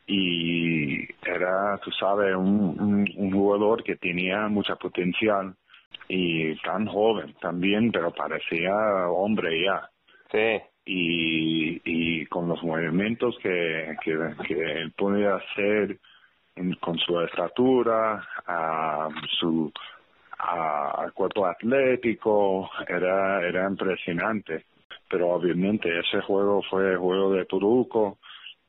[0.07, 5.53] y era, tú sabes, un, un, un jugador que tenía mucha potencial
[6.09, 8.73] y tan joven también, pero parecía
[9.09, 9.89] hombre ya
[10.31, 10.59] Sí.
[10.85, 14.17] Y, y con los movimientos que, que,
[14.47, 15.97] que él podía hacer
[16.79, 18.23] con su estatura,
[19.39, 19.71] su
[20.37, 24.65] a, cuerpo atlético, era, era impresionante.
[25.09, 28.17] Pero obviamente ese juego fue juego de Turuco,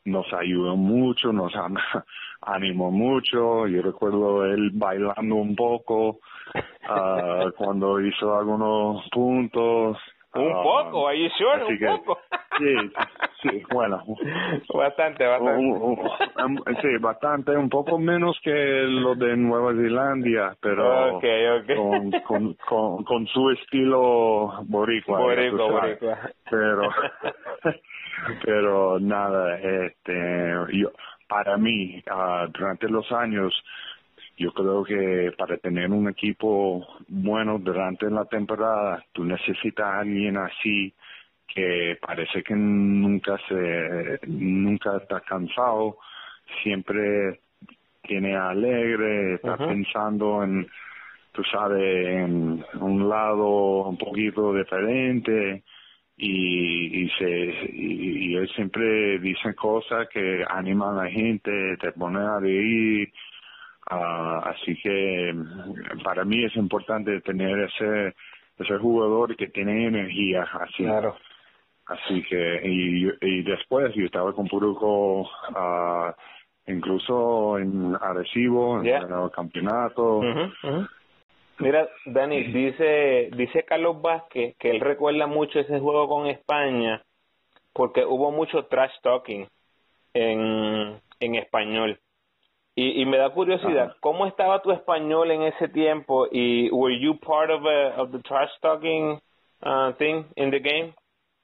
[0.04, 1.76] nos ayudó mucho, nos an-
[2.42, 3.66] animó mucho.
[3.66, 6.20] Yo recuerdo él bailando un poco
[6.88, 9.98] ah, cuando hizo algunos puntos.
[10.36, 11.64] Un Ah, poco, you sure?
[11.64, 12.18] Un que- poco.
[12.58, 12.74] Sí,
[13.42, 14.02] sí, bueno.
[14.74, 15.58] Bastante, bastante.
[15.60, 21.24] Un- un- sí, bastante, un poco menos que lo de Nueva Zelanda, pero Ok,
[21.60, 21.76] ok.
[21.76, 25.18] con, con, con, con su estilo boricua.
[25.20, 26.18] Boricua, boricua.
[26.50, 26.82] Pero,
[28.44, 30.90] pero nada, este, yo,
[31.28, 33.52] para mí, ah, durante los años,
[34.36, 40.36] yo creo que para tener un equipo bueno durante la temporada, tú necesitas a alguien
[40.36, 40.92] así
[41.46, 45.98] que parece que nunca se, nunca está cansado,
[46.62, 47.40] siempre
[48.02, 50.66] tiene alegre, está pensando en,
[51.32, 55.62] tú sabes, en un lado un poquito diferente
[56.16, 57.30] y, y se
[57.72, 63.12] y, y él siempre dice cosas que animan a la gente, te pone a reír,
[63.90, 65.34] Ah, así que
[66.02, 68.14] para mí es importante tener ese
[68.58, 71.16] ese jugador que tiene energía así Claro.
[71.86, 76.14] así que y, y después yo estaba con Puruco ah,
[76.66, 79.02] incluso en Arecibo Yeah.
[79.02, 80.22] en el campeonato.
[81.58, 87.02] Mira, Dani, dice, dice Carlos Vázquez que él recuerda mucho ese juego con España
[87.72, 89.46] porque hubo mucho trash talking
[90.14, 91.98] en, en español.
[92.76, 93.96] Y, y me da curiosidad, Ajá.
[94.00, 96.26] ¿cómo estaba tu español en ese tiempo?
[96.30, 99.20] Y were you part of, a, of the trash talking
[99.62, 100.92] uh, thing in the game?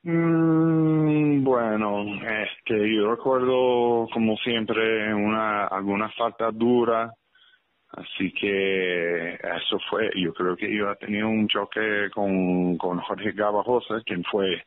[0.02, 7.12] Mm, bueno, este, yo recuerdo como siempre una alguna falta dura,
[7.92, 13.32] así que eso fue, yo creo que yo he tenido un choque con, con Jorge
[13.32, 14.64] Gabajosa, quien fue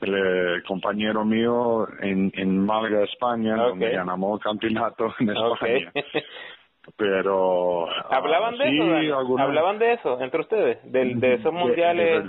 [0.00, 5.84] el, eh, compañero mío en, en Málaga, España, donde ganamos el campeonato en Okay.
[5.84, 5.92] España.
[6.96, 8.70] Pero ¿Hablaban ah, de
[9.04, 9.18] eso?
[9.18, 10.78] Alguna- ¿Hablaban de eso entre ustedes?
[10.90, 12.24] De, de esos de- de mundiales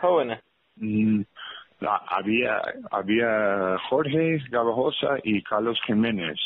[0.00, 0.40] jóvenes.
[0.76, 1.22] Mm,
[1.80, 2.60] la- había
[2.90, 6.38] había Jorge Gabajosa y Carlos Jiménez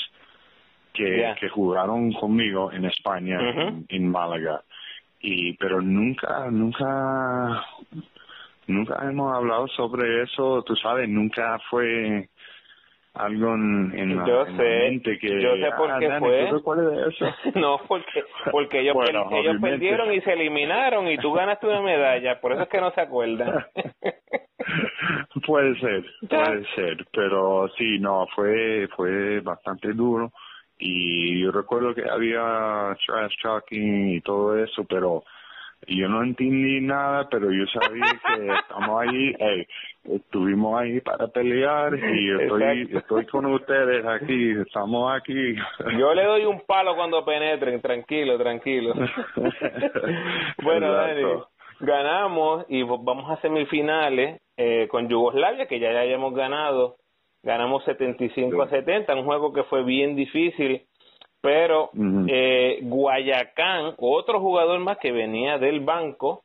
[0.93, 4.63] que, que jugaron conmigo en España en, en Málaga
[5.21, 7.63] y pero nunca nunca
[8.67, 12.29] nunca hemos hablado sobre eso tú sabes nunca fue
[13.15, 16.27] algo en, en la, Yo la sé, mente que yo sé por "Ah, qué Dani,
[16.27, 16.47] fue".
[16.47, 19.71] ¿tú recuerdas de eso no, porque porque ellos, Bueno, per- ellos obviamente.
[19.71, 23.01] perdieron y se eliminaron y tú ganaste una medalla, por eso es que no se
[23.01, 23.67] acuerdan.
[25.47, 30.33] puede ser, puede ser, pero sí, no, fue fue bastante duro
[30.79, 35.25] y yo recuerdo que había trash talking y todo eso, pero
[35.87, 39.35] yo no entendí nada, pero yo sabía que estamos ahí,
[40.05, 45.55] estuvimos ahí para pelear y estoy, estoy con ustedes aquí, estamos aquí.
[45.99, 48.95] Yo le doy un palo cuando penetren, tranquilo, tranquilo.
[50.63, 51.23] bueno, Dani,
[51.81, 56.97] ganamos y vamos a semifinales eh, con Yugoslavia, que ya, ya hayamos ganado.
[57.43, 60.83] Ganamos 75 a 70, un juego que fue bien difícil
[61.41, 61.91] pero
[62.29, 66.43] eh, Guayacán, otro jugador más que venía del banco,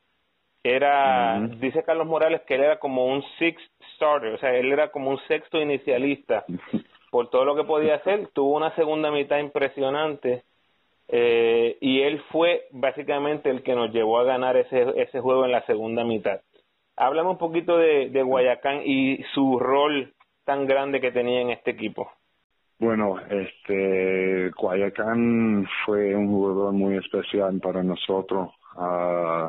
[0.62, 4.90] era, dice Carlos Morales que él era como un sixth starter, o sea, él era
[4.90, 6.44] como un sexto inicialista
[7.10, 8.28] por todo lo que podía hacer.
[8.32, 10.42] Tuvo una segunda mitad impresionante
[11.08, 15.52] eh, y él fue básicamente el que nos llevó a ganar ese, ese juego en
[15.52, 16.40] la segunda mitad.
[16.96, 21.72] Háblame un poquito de, de Guayacán y su rol tan grande que tenía en este
[21.72, 22.10] equipo.
[22.78, 28.50] Bueno, este Guayacán fue un jugador muy especial para nosotros.
[28.76, 29.48] Uh,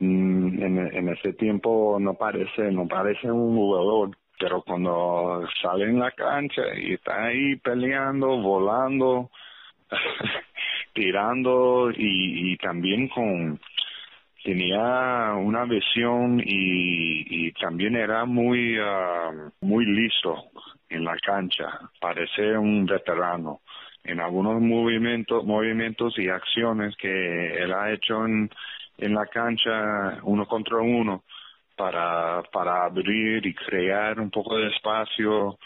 [0.00, 6.10] en, en ese tiempo no parece, no parece un jugador, pero cuando sale en la
[6.12, 9.30] cancha y está ahí peleando, volando,
[10.94, 13.60] tirando y, y también con
[14.42, 20.34] tenía una visión y, y también era muy uh, muy listo
[20.88, 23.60] en la cancha, parece un veterano
[24.04, 28.50] en algunos movimientos, movimientos y acciones que él ha hecho en,
[28.98, 31.24] en la cancha uno contra uno
[31.76, 35.58] para, para abrir y crear un poco de espacio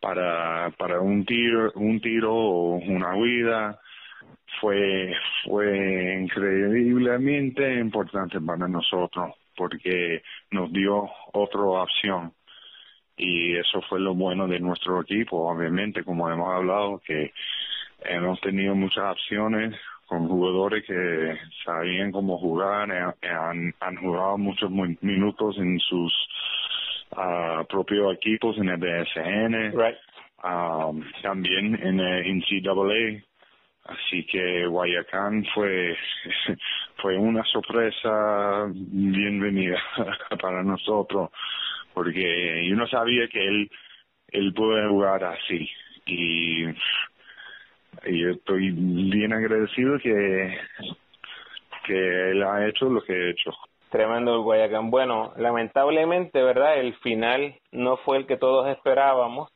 [0.00, 3.80] para, para un tiro, un tiro o una huida.
[4.60, 5.12] Fue,
[5.44, 12.32] fue increíblemente importante para nosotros porque nos dio otra opción
[13.16, 17.32] y eso fue lo bueno de nuestro equipo, obviamente, como hemos hablado, que
[18.04, 19.74] hemos tenido muchas opciones
[20.06, 26.12] con jugadores que sabían cómo jugar, eh, han, han jugado muchos minutos en sus
[27.12, 29.74] uh, propios equipos en el BSN,
[30.44, 33.24] um, también en el NCAA,
[33.84, 35.96] así que Guayacán fue
[36.96, 39.78] fue una sorpresa bienvenida
[40.40, 41.30] para nosotros
[41.94, 43.70] porque yo no sabía que él
[44.28, 45.70] él puede jugar así
[46.06, 46.64] y,
[48.06, 50.58] y estoy bien agradecido que
[51.86, 53.52] que él ha hecho lo que ha hecho.
[53.90, 54.90] Tremendo el Guayacán.
[54.90, 56.80] Bueno, lamentablemente, ¿verdad?
[56.80, 59.50] El final no fue el que todos esperábamos.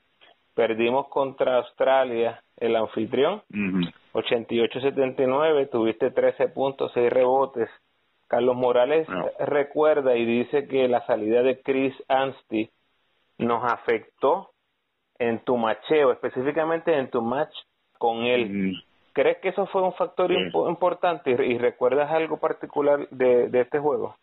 [0.55, 3.43] Perdimos contra Australia, el anfitrión,
[4.12, 7.70] 88-79, tuviste 13 puntos, 6 rebotes,
[8.29, 9.09] Carlos Morales
[9.39, 12.70] recuerda y dice que la salida de Chris Anstey
[13.39, 14.51] nos afectó
[15.18, 17.55] en tu macheo, específicamente en tu match
[17.99, 18.49] con él.
[18.51, 18.72] Mm.
[19.12, 24.14] ¿Crees que eso fue un factor importante y, recuerdas algo particular de, de este juego?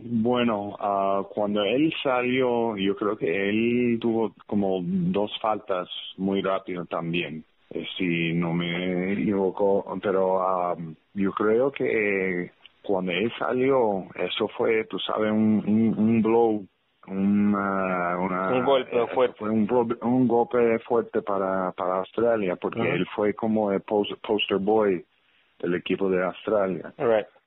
[0.00, 6.84] Bueno, uh, cuando él salió, yo creo que él tuvo como dos faltas muy rápido
[6.84, 12.52] también, eh, si no me equivoco, pero um, yo creo que
[12.88, 16.66] cuando él salió, eso fue, tú sabes, un, un, blow,
[17.06, 19.36] una, un golpe fuerte.
[19.38, 19.68] Fue un,
[20.00, 25.04] un, golpe fuerte para, para Australia, porque él fue como el poster boy
[25.58, 26.94] del equipo de Australia.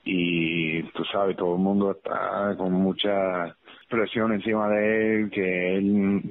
[0.03, 3.55] Y tú sabes, todo el mundo está con mucha
[3.89, 6.21] presión encima de él, que él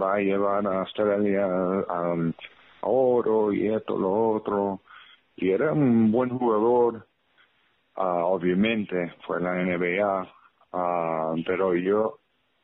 [0.00, 2.34] va a llevar a Australia al
[2.82, 4.80] oro y esto, lo otro.
[5.34, 7.09] Y era un buen jugador
[7.96, 10.22] Ah, obviamente fue la NBA,
[10.72, 12.20] uh, pero yo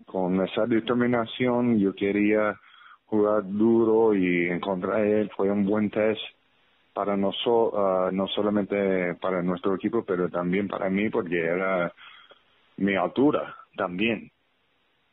[0.06, 2.58] con esa determinación yo quería
[3.06, 5.30] jugar duro y encontrar él.
[5.36, 6.20] Fue un buen test
[6.92, 11.92] para nosotros, no solamente para nuestro equipo, pero también para mí porque era
[12.78, 14.30] mi altura también.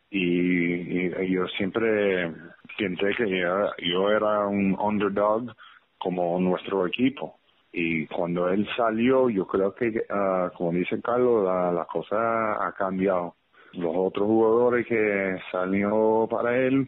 [0.09, 2.32] Y, yo siempre
[2.78, 3.41] pensé que
[3.84, 5.55] yo era un underdog
[5.97, 7.39] como nuestro equipo
[7.76, 12.71] y cuando él salió, yo creo que, uh, como dice Carlos, la, la, cosa ha
[12.74, 13.36] cambiado.
[13.74, 16.88] Los otros jugadores que salió para él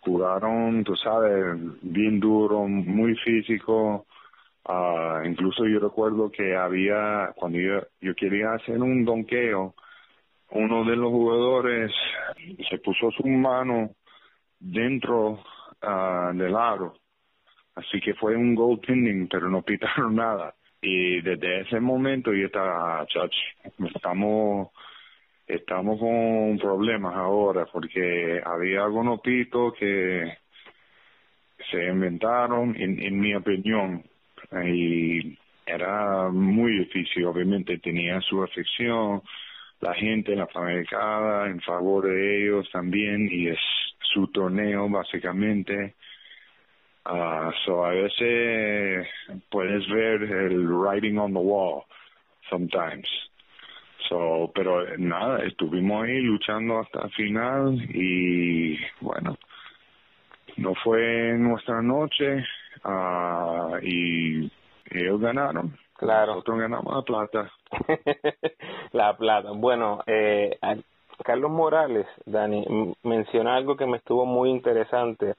[0.00, 4.06] jugaron, tú sabes, bien duro, muy físico.
[4.68, 9.74] Uh, incluso yo recuerdo que había, cuando yo, yo quería hacer un donqueo,
[10.52, 11.92] uno de los jugadores
[12.70, 13.90] se puso su mano
[14.60, 15.40] dentro
[15.82, 16.94] uh, del aro
[17.74, 20.54] Así que fue un goaltending, pero no pitaron nada.
[20.80, 23.34] Y desde ese momento yo estaba, chach,
[23.94, 24.68] estamos,
[25.46, 30.36] estamos con problemas ahora porque había algunos pitos que
[31.70, 34.04] se inventaron, en, mi opinión,
[34.66, 39.22] y era muy difícil, obviamente tenía su afección,
[39.80, 43.58] la gente, la fanaticada en favor de ellos también y es
[44.00, 45.94] su torneo básicamente.
[47.06, 49.06] Uh, so a veces
[49.50, 51.84] puedes ver el writing on the wall
[52.50, 53.06] sometimes.
[54.08, 59.36] So, pero nada, estuvimos ahí luchando hasta el final y bueno,
[60.56, 62.44] no fue nuestra noche
[62.84, 64.50] uh, y
[64.90, 65.76] ellos ganaron.
[65.96, 66.34] Claro.
[66.34, 67.52] Nosotros ganamos la plata.
[68.92, 69.50] la plata.
[69.52, 70.58] Bueno, eh,
[71.22, 75.34] Carlos Morales, Dani, menciona algo que me estuvo muy interesante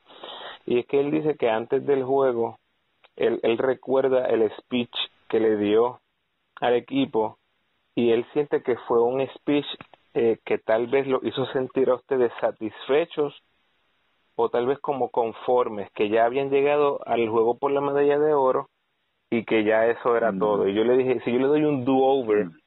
[0.65, 2.57] y es que él dice que antes del juego
[3.15, 4.95] él, él recuerda el speech
[5.29, 5.99] que le dio
[6.59, 7.37] al equipo
[7.95, 9.65] y él siente que fue un speech
[10.13, 13.33] eh, que tal vez lo hizo sentir a ustedes satisfechos
[14.35, 18.33] o tal vez como conformes, que ya habían llegado al juego por la medalla de
[18.33, 18.69] oro
[19.29, 20.39] y que ya eso era mm.
[20.39, 20.67] todo.
[20.67, 22.57] Y yo le dije, si yo le doy un do-over, mm.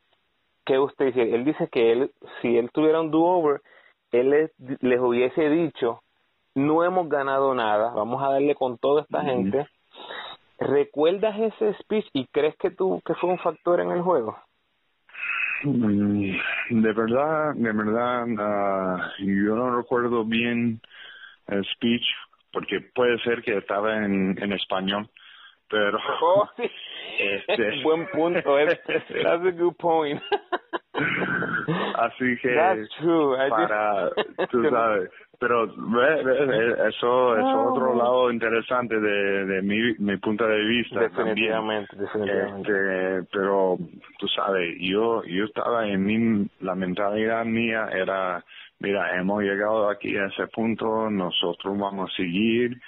[0.65, 1.35] ¿qué usted dice?
[1.35, 2.11] Él dice que él,
[2.43, 3.61] si él tuviera un do-over,
[4.13, 4.51] él les,
[4.83, 6.03] les, hubiese dicho,
[6.59, 9.27] no hemos ganado nada, vamos a darle con toda esta mm.
[9.27, 9.69] gente.
[10.59, 14.37] ¿Recuerdas ese speech y crees que tú que fue un factor en el juego?
[15.63, 20.81] De verdad, de verdad, uh, yo no recuerdo bien
[21.47, 22.05] el speech
[22.53, 25.09] porque puede ser que estaba en, en español
[25.69, 26.49] pero oh,
[27.19, 30.21] este buen punto es that's a good point
[31.97, 33.37] así que that's true.
[33.49, 34.11] para
[34.51, 35.65] tú sabes pero
[36.89, 37.97] eso es otro ah.
[37.97, 43.79] lado interesante de, de mi, mi punto de vista definitivamente definitivamente este, pero
[44.19, 48.45] tú sabes yo yo estaba en mi la mentalidad mía era
[48.81, 52.81] mira hemos llegado aquí a ese punto nosotros vamos a seguir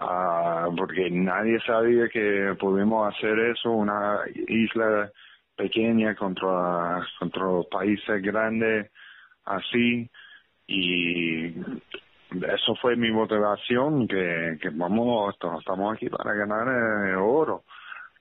[0.00, 5.10] uh, porque nadie sabía que podíamos hacer eso, una isla
[5.58, 8.90] pequeña contra, contra países grandes
[9.44, 10.08] así
[10.68, 11.48] y
[12.30, 16.68] eso fue mi motivación que, que vamos estamos aquí para ganar
[17.08, 17.64] el oro.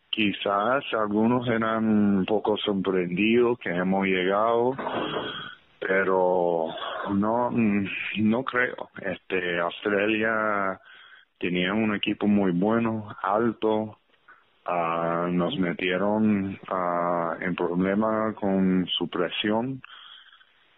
[0.09, 4.75] Quizás algunos eran un poco sorprendidos que hemos llegado
[5.79, 6.67] pero
[7.13, 8.89] no no creo.
[9.01, 10.79] Este Australia
[11.37, 13.99] tenía un equipo muy bueno, alto,
[14.67, 19.81] uh, nos metieron uh, en problemas con su presión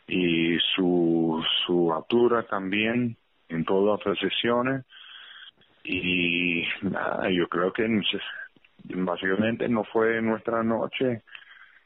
[0.07, 3.17] y su, su altura también
[3.49, 4.85] en todas las posiciones
[5.83, 7.87] y nada, yo creo que
[8.83, 11.23] básicamente no fue nuestra noche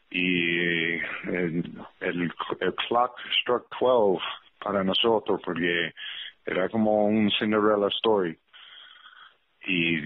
[0.09, 0.97] y
[1.27, 4.19] el, el, el clock struck 12
[4.59, 5.93] para nosotros porque
[6.45, 8.37] era como un Cinderella story
[9.65, 10.01] y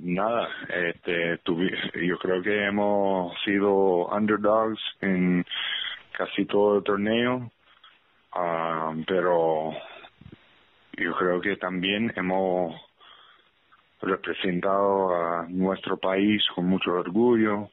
[0.00, 5.44] nada, este, yo creo que hemos sido underdogs en
[6.12, 7.50] casi todo el torneo,
[8.32, 9.72] ah, pero
[10.96, 12.74] yo creo que también hemos
[14.02, 17.70] representado a nuestro país con mucho orgullo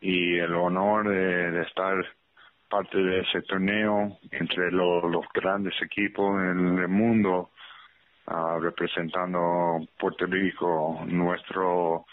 [0.00, 1.96] y el honor de, estar
[2.68, 7.50] parte de ese torneo entre los grandes equipos en el mundo
[8.26, 12.04] uh, representando Puerto Rico, nuestro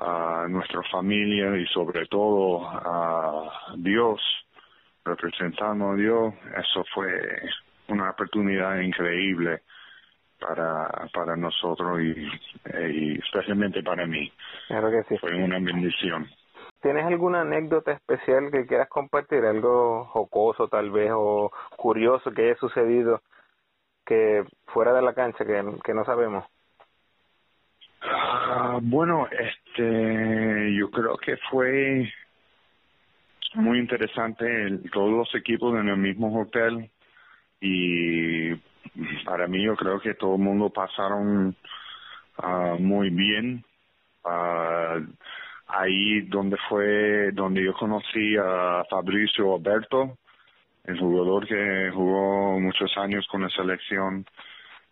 [0.00, 4.20] uh, nuestra familia y sobre todo a Dios,
[5.04, 7.10] representando a Dios, eso fue
[7.88, 9.62] una oportunidad increíble
[10.38, 12.28] para para nosotros y,
[12.88, 14.32] y especialmente para mí.
[14.68, 15.18] Claro que sí.
[15.18, 16.28] Fue una bendición.
[16.82, 19.44] ¿Tienes alguna anécdota especial que quieras compartir?
[19.44, 23.20] Algo jocoso tal vez o curioso que haya sucedido
[24.10, 26.44] que fuera de la cancha que, que no sabemos?
[28.02, 32.12] Ah, bueno, este, yo creo que fue
[33.54, 36.90] muy interesante todos los equipos en el mismo hotel
[37.60, 38.52] y
[39.24, 41.54] para mí yo creo que todo el mundo pasaron
[42.38, 43.64] uh, muy bien.
[44.24, 45.06] Uh,
[45.68, 50.18] ahí donde fue, donde yo conocí a Fabricio Alberto,
[50.90, 54.24] el jugador que jugó muchos años con la selección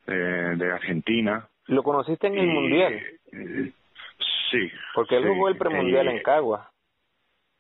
[0.07, 1.47] de Argentina.
[1.67, 2.95] ¿Lo conociste en el Mundial?
[2.95, 3.73] Eh,
[4.51, 4.71] sí.
[4.95, 6.71] Porque él jugó el premundial en Cagua.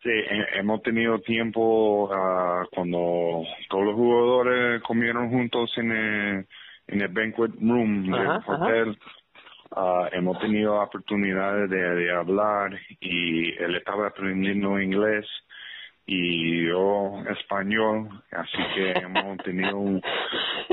[0.02, 0.10] Sí,
[0.54, 6.46] hemos tenido tiempo uh, cuando todos los jugadores comieron juntos en el,
[6.86, 8.98] en el banquet room del hotel.
[9.70, 15.26] Uh, hemos tenido oportunidades de, de hablar y él estaba aprendiendo inglés
[16.10, 20.02] y yo español, así que hemos tenido, un,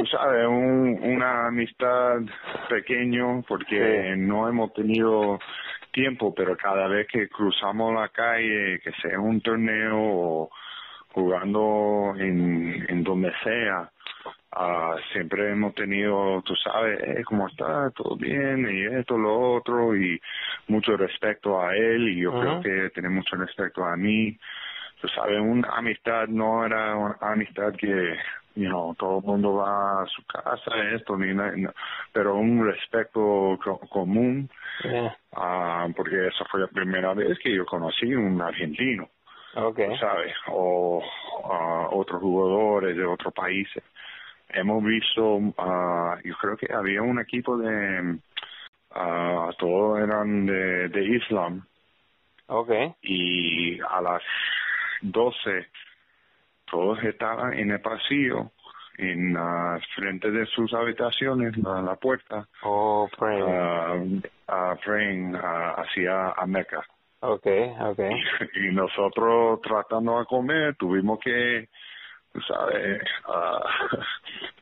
[0.09, 0.47] ¿sabes?
[0.47, 2.21] Un, una amistad
[2.69, 5.37] pequeño porque no hemos tenido
[5.91, 10.49] tiempo, pero cada vez que cruzamos la calle, que sea un torneo o
[11.09, 13.91] jugando en, en donde sea,
[14.55, 19.97] uh, siempre hemos tenido, tú sabes, eh, cómo está, todo bien, y esto, lo otro,
[19.97, 20.17] y
[20.69, 24.37] mucho respeto a él, y yo creo que tiene mucho respeto a mí.
[25.05, 28.17] Tú sabes, una amistad no era una amistad que,
[28.55, 31.53] you know, todo el mundo va a su casa, esto, ni nada,
[32.11, 33.59] pero un respeto
[33.91, 34.49] común,
[34.83, 39.07] uh, porque esa fue la primera vez que yo conocí un argentino
[39.53, 39.95] okay.
[39.99, 40.33] ¿sabes?
[40.47, 41.03] O
[41.43, 43.83] uh, otros jugadores de otros países.
[44.49, 48.17] Hemos visto, uh, yo creo que había un equipo de,
[48.95, 51.63] uh, todos eran de, de Islam.
[52.47, 52.91] Okay.
[53.03, 54.23] Y a las
[55.11, 55.67] 12
[56.65, 58.51] todos estaban en el pasillo,
[58.97, 62.47] en la frente de sus habitaciones, la, la puerta.
[62.63, 64.23] Oh, praying.
[64.47, 66.83] Uh, praying hacia a Mecca.
[67.21, 68.11] Okay, okay.
[68.55, 71.67] Y, nosotros tratando de comer tuvimos que,
[72.47, 73.01] ¿sabes?
[73.27, 73.97] Uh,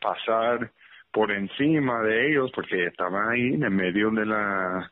[0.00, 0.70] pasar
[1.12, 4.90] por encima de ellos porque estaban ahí en el medio de la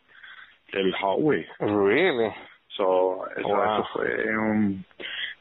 [0.72, 1.46] del hallway.
[1.60, 2.32] Really?
[2.76, 4.84] So, eso, fue un,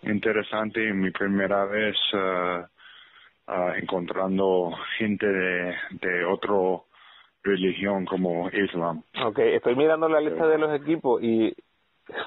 [0.03, 6.85] interesante mi primera vez uh, uh, encontrando gente de, de otro
[7.43, 9.03] religión como Islam.
[9.25, 11.53] Okay, estoy mirando la lista de los equipos y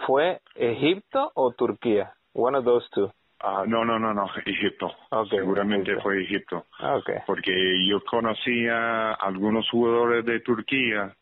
[0.07, 2.13] ¿Fue Egipto o Turquía?
[2.33, 3.13] One of those two.
[3.43, 4.91] Uh, no, no, no, no, Egipto.
[5.29, 6.65] Seguramente fue Egipto.
[6.81, 7.17] Okay.
[7.27, 7.53] Porque
[7.87, 11.15] yo conocía algunos jugadores de Turquía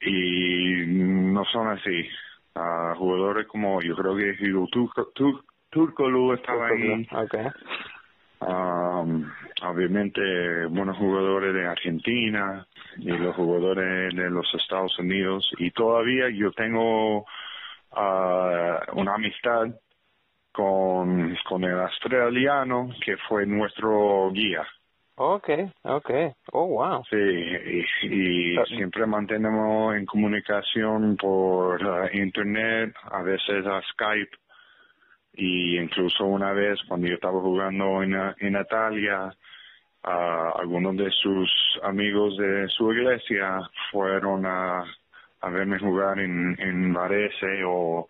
[0.00, 2.08] y no son así.
[2.56, 4.34] Uh, jugadores como yo creo que
[5.14, 5.44] Turco,
[5.78, 7.06] Turco, estaba ahí.
[7.12, 7.46] Okay.
[8.40, 9.30] Um,
[9.62, 12.66] obviamente buenos jugadores de Argentina
[12.96, 19.66] y los jugadores de los Estados Unidos y todavía yo tengo uh, una amistad
[20.52, 24.66] con, con el australiano que fue nuestro guía.
[25.16, 26.32] Okay, okay.
[26.52, 27.02] Oh, wow.
[27.10, 34.30] Sí, y, ah, siempre mantenemos en comunicación por uh, internet, a veces a Skype,
[35.38, 39.32] y incluso una vez cuando yo estaba jugando en, en Italia,
[40.02, 41.50] algunos de sus
[41.82, 43.60] amigos de su iglesia
[43.90, 44.84] fueron a
[45.40, 48.08] a verme jugar en, en Varese o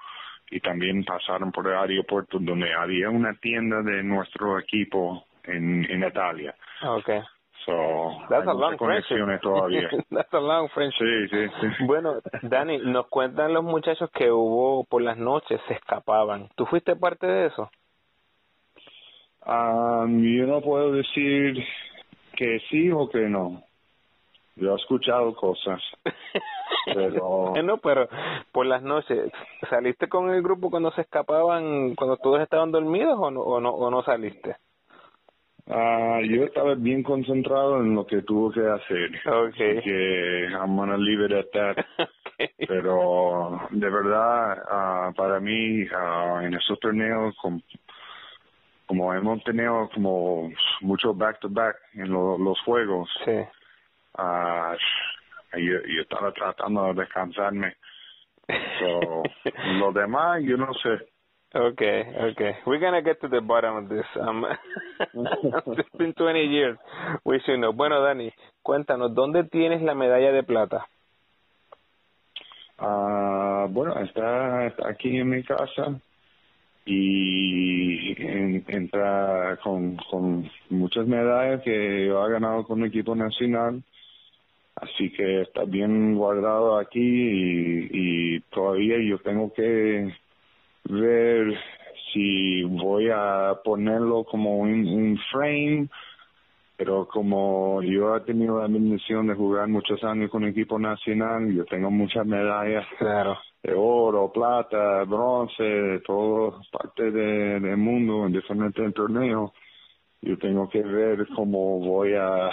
[0.50, 6.04] y también pasaron por el aeropuerto donde había una tienda de nuestro equipo en, en
[6.04, 6.54] Italia.
[6.82, 7.20] Okay.
[7.68, 9.90] So, That's a long conexiones todavía.
[10.10, 11.04] That's a long friendship.
[11.04, 11.84] Sí, sí, sí.
[11.84, 16.48] Bueno, Dani, nos cuentan los muchachos que hubo por las noches, se escapaban.
[16.56, 17.70] ¿Tú fuiste parte de eso?
[19.44, 21.62] Um, yo no puedo decir
[22.36, 23.62] que sí o que no.
[24.56, 25.82] Yo he escuchado cosas.
[26.86, 28.08] pero no pero
[28.50, 29.30] por las noches
[29.68, 33.70] saliste con el grupo cuando se escapaban cuando todos estaban dormidos o no o no,
[33.70, 34.56] o no saliste
[35.70, 39.10] Ah, yo estaba bien concentrado en lo que tuvo que hacer.
[39.26, 39.82] Okay.
[39.82, 41.84] que I'm gonna leave it at that.
[42.68, 47.34] Pero de verdad, uh, para mí, uh, en esos torneos,
[48.86, 50.50] como hemos tenido como
[50.80, 53.32] mucho back to back en los juegos, sí.
[54.18, 54.74] uh,
[55.52, 57.76] yo, yo estaba tratando de descansarme.
[58.78, 59.22] So,
[59.78, 61.08] lo demás, yo no sé.
[61.54, 62.52] Okay, okay.
[62.66, 64.04] We're gonna get to the bottom of this.
[64.20, 64.44] Um,
[65.78, 66.76] it's been 20 years.
[67.24, 67.72] We should know.
[67.72, 68.30] Bueno, Dani,
[68.62, 70.86] cuéntanos, ¿dónde tienes la medalla de plata?
[72.78, 75.98] Ah, bueno, está, aquí en mi casa
[76.84, 78.14] y
[78.70, 83.82] entra con, con muchas medallas que yo he ganado con el equipo nacional
[84.80, 90.14] Así que está bien guardado aquí y todavía yo tengo que
[90.88, 91.58] ver
[92.12, 95.88] si voy a ponerlo como un, un frame,
[96.76, 101.52] pero como yo he tenido la bendición de jugar muchos años con el equipo nacional,
[101.52, 103.38] yo tengo muchas medallas claro.
[103.62, 109.52] de oro, plata, bronce, todo parte de, del mundo en diferentes torneos
[110.20, 112.48] yo tengo que ver cómo voy a,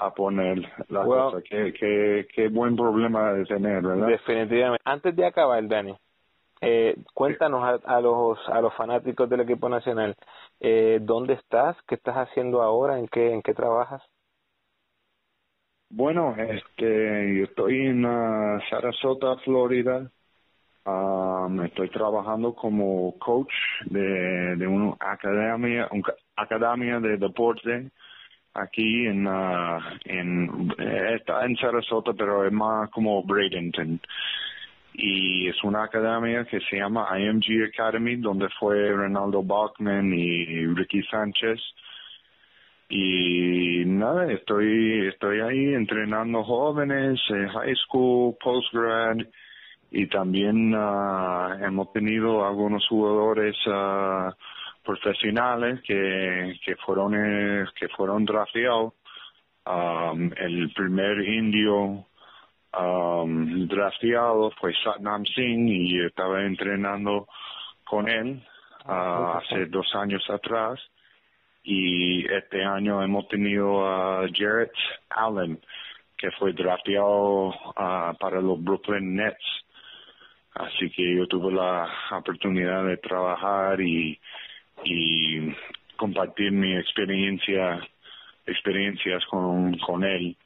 [0.00, 1.42] a poner la cosa.
[1.48, 4.06] Qué, qué, qué buen problema de tener, ¿verdad?
[4.06, 4.82] Definitivamente.
[4.84, 5.96] Antes de acabar, Dani,
[6.60, 10.14] eh, cuéntanos a, a, los a los fanáticos del equipo nacional,
[10.60, 11.76] eh, ¿dónde estás?
[11.86, 12.98] ¿Qué estás haciendo ahora?
[12.98, 14.02] ¿En qué, en qué trabajas?
[15.90, 20.10] Bueno, este, yo estoy en uh, Sarasota, Florida.
[20.84, 23.52] Um, estoy trabajando como coach
[23.86, 26.02] de, de una academia, un,
[26.36, 27.90] academia de deporte
[28.54, 30.74] aquí en, uh, en
[31.14, 34.00] está en Sarasota, pero es más como Bradenton.
[35.00, 41.04] Y es una academia que se llama IMG Academy, donde fue Ronaldo Bachman y Ricky
[41.04, 41.60] Sánchez.
[42.88, 49.18] Y nada, estoy, estoy ahí entrenando jóvenes, en high school, postgrad,
[49.92, 54.32] y también uh, hemos tenido algunos jugadores uh,
[54.84, 58.94] profesionales que, que fueron eh, que fueron drafteados.
[59.64, 62.07] Um, el primer indio
[62.76, 67.28] um, drafteado fue Satnam Singh y estaba entrenando
[67.84, 68.42] con él
[68.86, 70.80] uh, hace dos años atrás.
[71.62, 74.72] Y este año hemos tenido a Jarrett
[75.10, 75.60] Allen
[76.16, 79.64] que fue drafteado uh, para los Brooklyn Nets.
[80.54, 84.18] Así que yo tuve la oportunidad de trabajar y
[84.84, 85.54] y
[85.96, 87.80] compartir mi experiencia
[88.46, 90.36] experiencias con, con él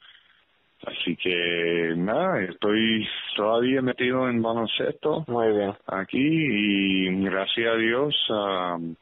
[0.85, 5.25] así que nada estoy todavía metido en baloncesto.
[5.27, 5.73] Muy bien.
[5.87, 8.95] Aquí y gracias a Dios um,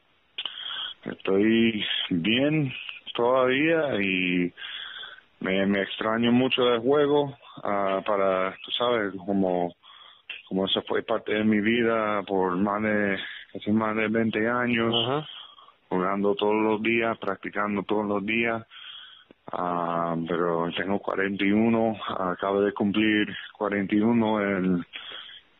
[1.04, 2.72] estoy bien
[3.14, 4.52] todavía y
[5.40, 9.74] me, me extraño mucho del juego uh, para tú sabes como
[10.48, 13.18] como eso fue parte de mi vida por más de
[13.54, 14.94] hace más de 20 años,
[15.88, 18.62] jugando todos los días, practicando todos los días.
[19.50, 21.96] Uh, pero tengo 41,
[22.30, 23.28] acabo de cumplir
[23.58, 24.86] 41 en,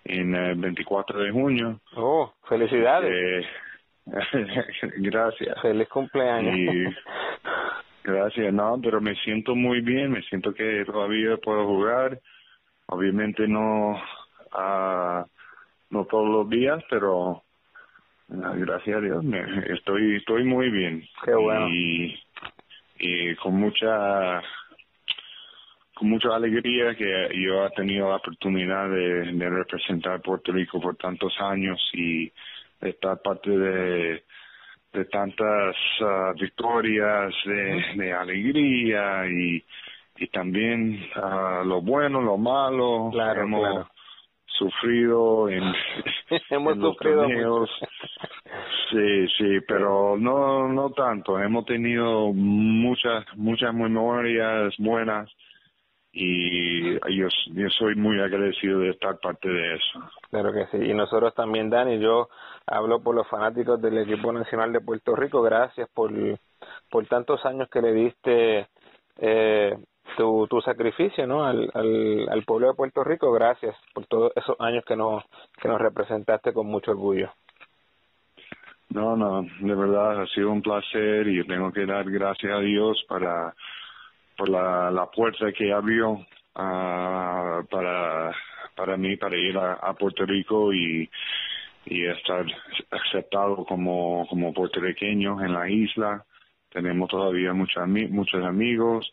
[0.04, 1.80] en el 24 de junio.
[1.96, 3.10] Oh, felicidades.
[3.10, 3.48] Eh,
[4.98, 5.60] gracias.
[5.60, 6.56] Feliz cumpleaños.
[6.56, 6.84] Y,
[8.04, 12.20] gracias, no, pero me siento muy bien, me siento que todavía puedo jugar.
[12.86, 13.92] Obviamente no,
[14.54, 15.24] uh,
[15.90, 17.42] no todos los días, pero
[18.28, 19.40] gracias a Dios me,
[19.74, 21.68] estoy estoy muy bien Qué bueno.
[21.68, 22.18] y,
[23.02, 24.40] y con mucha
[25.92, 30.96] con mucha alegría que yo he tenido la oportunidad de, de representar Puerto Rico por
[30.96, 32.32] tantos años y
[32.80, 34.22] de estar parte de
[34.92, 39.64] de tantas uh, victorias de, de alegría y
[40.18, 43.90] y también uh, lo bueno lo malo claro, hemos claro.
[44.46, 45.64] sufrido en,
[46.50, 47.70] hemos en sufrido torneos.
[48.90, 51.38] Sí, sí, pero no no tanto.
[51.38, 55.30] Hemos tenido muchas muchas memorias buenas
[56.14, 60.00] y yo, yo soy muy agradecido de estar parte de eso.
[60.30, 60.76] Claro que sí.
[60.84, 62.28] Y nosotros también, Dani, yo
[62.66, 65.40] hablo por los fanáticos del equipo nacional de Puerto Rico.
[65.40, 66.12] Gracias por,
[66.90, 68.66] por tantos años que le diste
[69.18, 69.74] eh,
[70.16, 71.44] tu, tu sacrificio ¿no?
[71.44, 73.32] al, al, al pueblo de Puerto Rico.
[73.32, 75.24] Gracias por todos esos años que nos,
[75.60, 77.30] que nos representaste con mucho orgullo.
[78.90, 83.02] No, no, de verdad ha sido un placer y tengo que dar gracias a Dios
[83.08, 83.54] para
[84.36, 88.34] por la, la puerta que abrió uh, para
[88.76, 91.08] para mí para ir a, a Puerto Rico y
[91.86, 92.44] y estar
[92.90, 96.24] aceptado como como puertorriqueño en la isla.
[96.70, 99.10] Tenemos todavía muchos muchos amigos,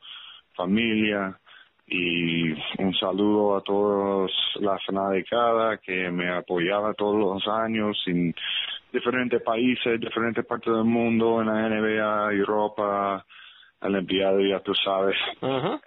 [0.59, 1.39] familia
[1.87, 8.35] y un saludo a todos la fanaticada que me apoyaba todos los años en
[8.91, 13.25] diferentes países, diferentes partes del mundo, en la NBA, Europa,
[13.81, 15.15] Olimpiada, ya tú sabes.
[15.41, 15.79] Uh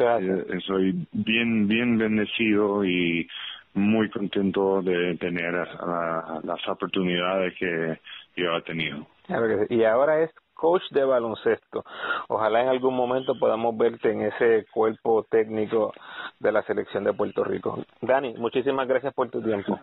[0.00, 3.26] eh, soy bien, bien bendecido y
[3.74, 7.98] muy contento de tener las oportunidades que
[8.36, 9.06] yo he tenido.
[9.26, 9.76] Claro que sí.
[9.76, 11.84] Y ahora es coach de baloncesto.
[12.28, 15.92] Ojalá en algún momento podamos verte en ese cuerpo técnico
[16.40, 17.84] de la selección de Puerto Rico.
[18.02, 19.78] Dani, muchísimas gracias por tu tiempo.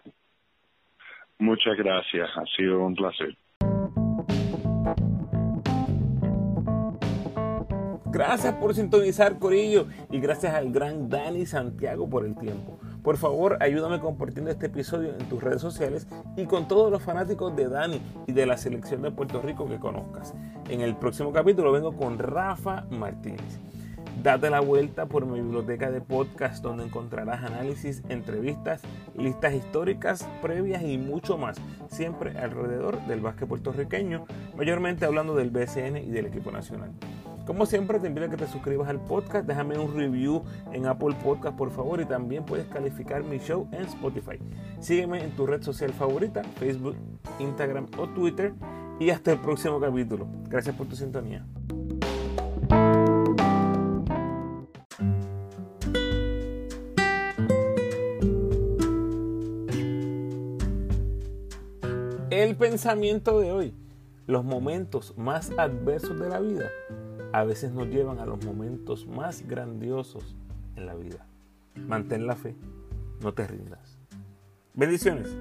[1.39, 3.35] Muchas gracias, ha sido un placer.
[8.11, 12.79] Gracias por sintonizar, Corillo, y gracias al gran Dani Santiago por el tiempo.
[13.05, 17.55] Por favor, ayúdame compartiendo este episodio en tus redes sociales y con todos los fanáticos
[17.55, 20.33] de Dani y de la selección de Puerto Rico que conozcas.
[20.69, 23.59] En el próximo capítulo vengo con Rafa Martínez.
[24.23, 28.81] Date la vuelta por mi biblioteca de podcast donde encontrarás análisis, entrevistas,
[29.15, 31.57] listas históricas, previas y mucho más,
[31.89, 34.25] siempre alrededor del básquet puertorriqueño,
[34.57, 36.89] mayormente hablando del BCN y del equipo nacional.
[37.45, 40.43] Como siempre, te invito a que te suscribas al podcast, déjame un review
[40.73, 44.39] en Apple Podcast por favor y también puedes calificar mi show en Spotify.
[44.79, 46.95] Sígueme en tu red social favorita, Facebook,
[47.37, 48.55] Instagram o Twitter
[48.99, 50.27] y hasta el próximo capítulo.
[50.49, 51.45] Gracias por tu sintonía.
[62.31, 63.75] El pensamiento de hoy.
[64.25, 66.71] Los momentos más adversos de la vida
[67.35, 70.37] a veces nos llevan a los momentos más grandiosos
[70.77, 71.27] en la vida.
[71.75, 72.55] Mantén la fe,
[73.21, 73.99] no te rindas.
[74.73, 75.35] Bendiciones.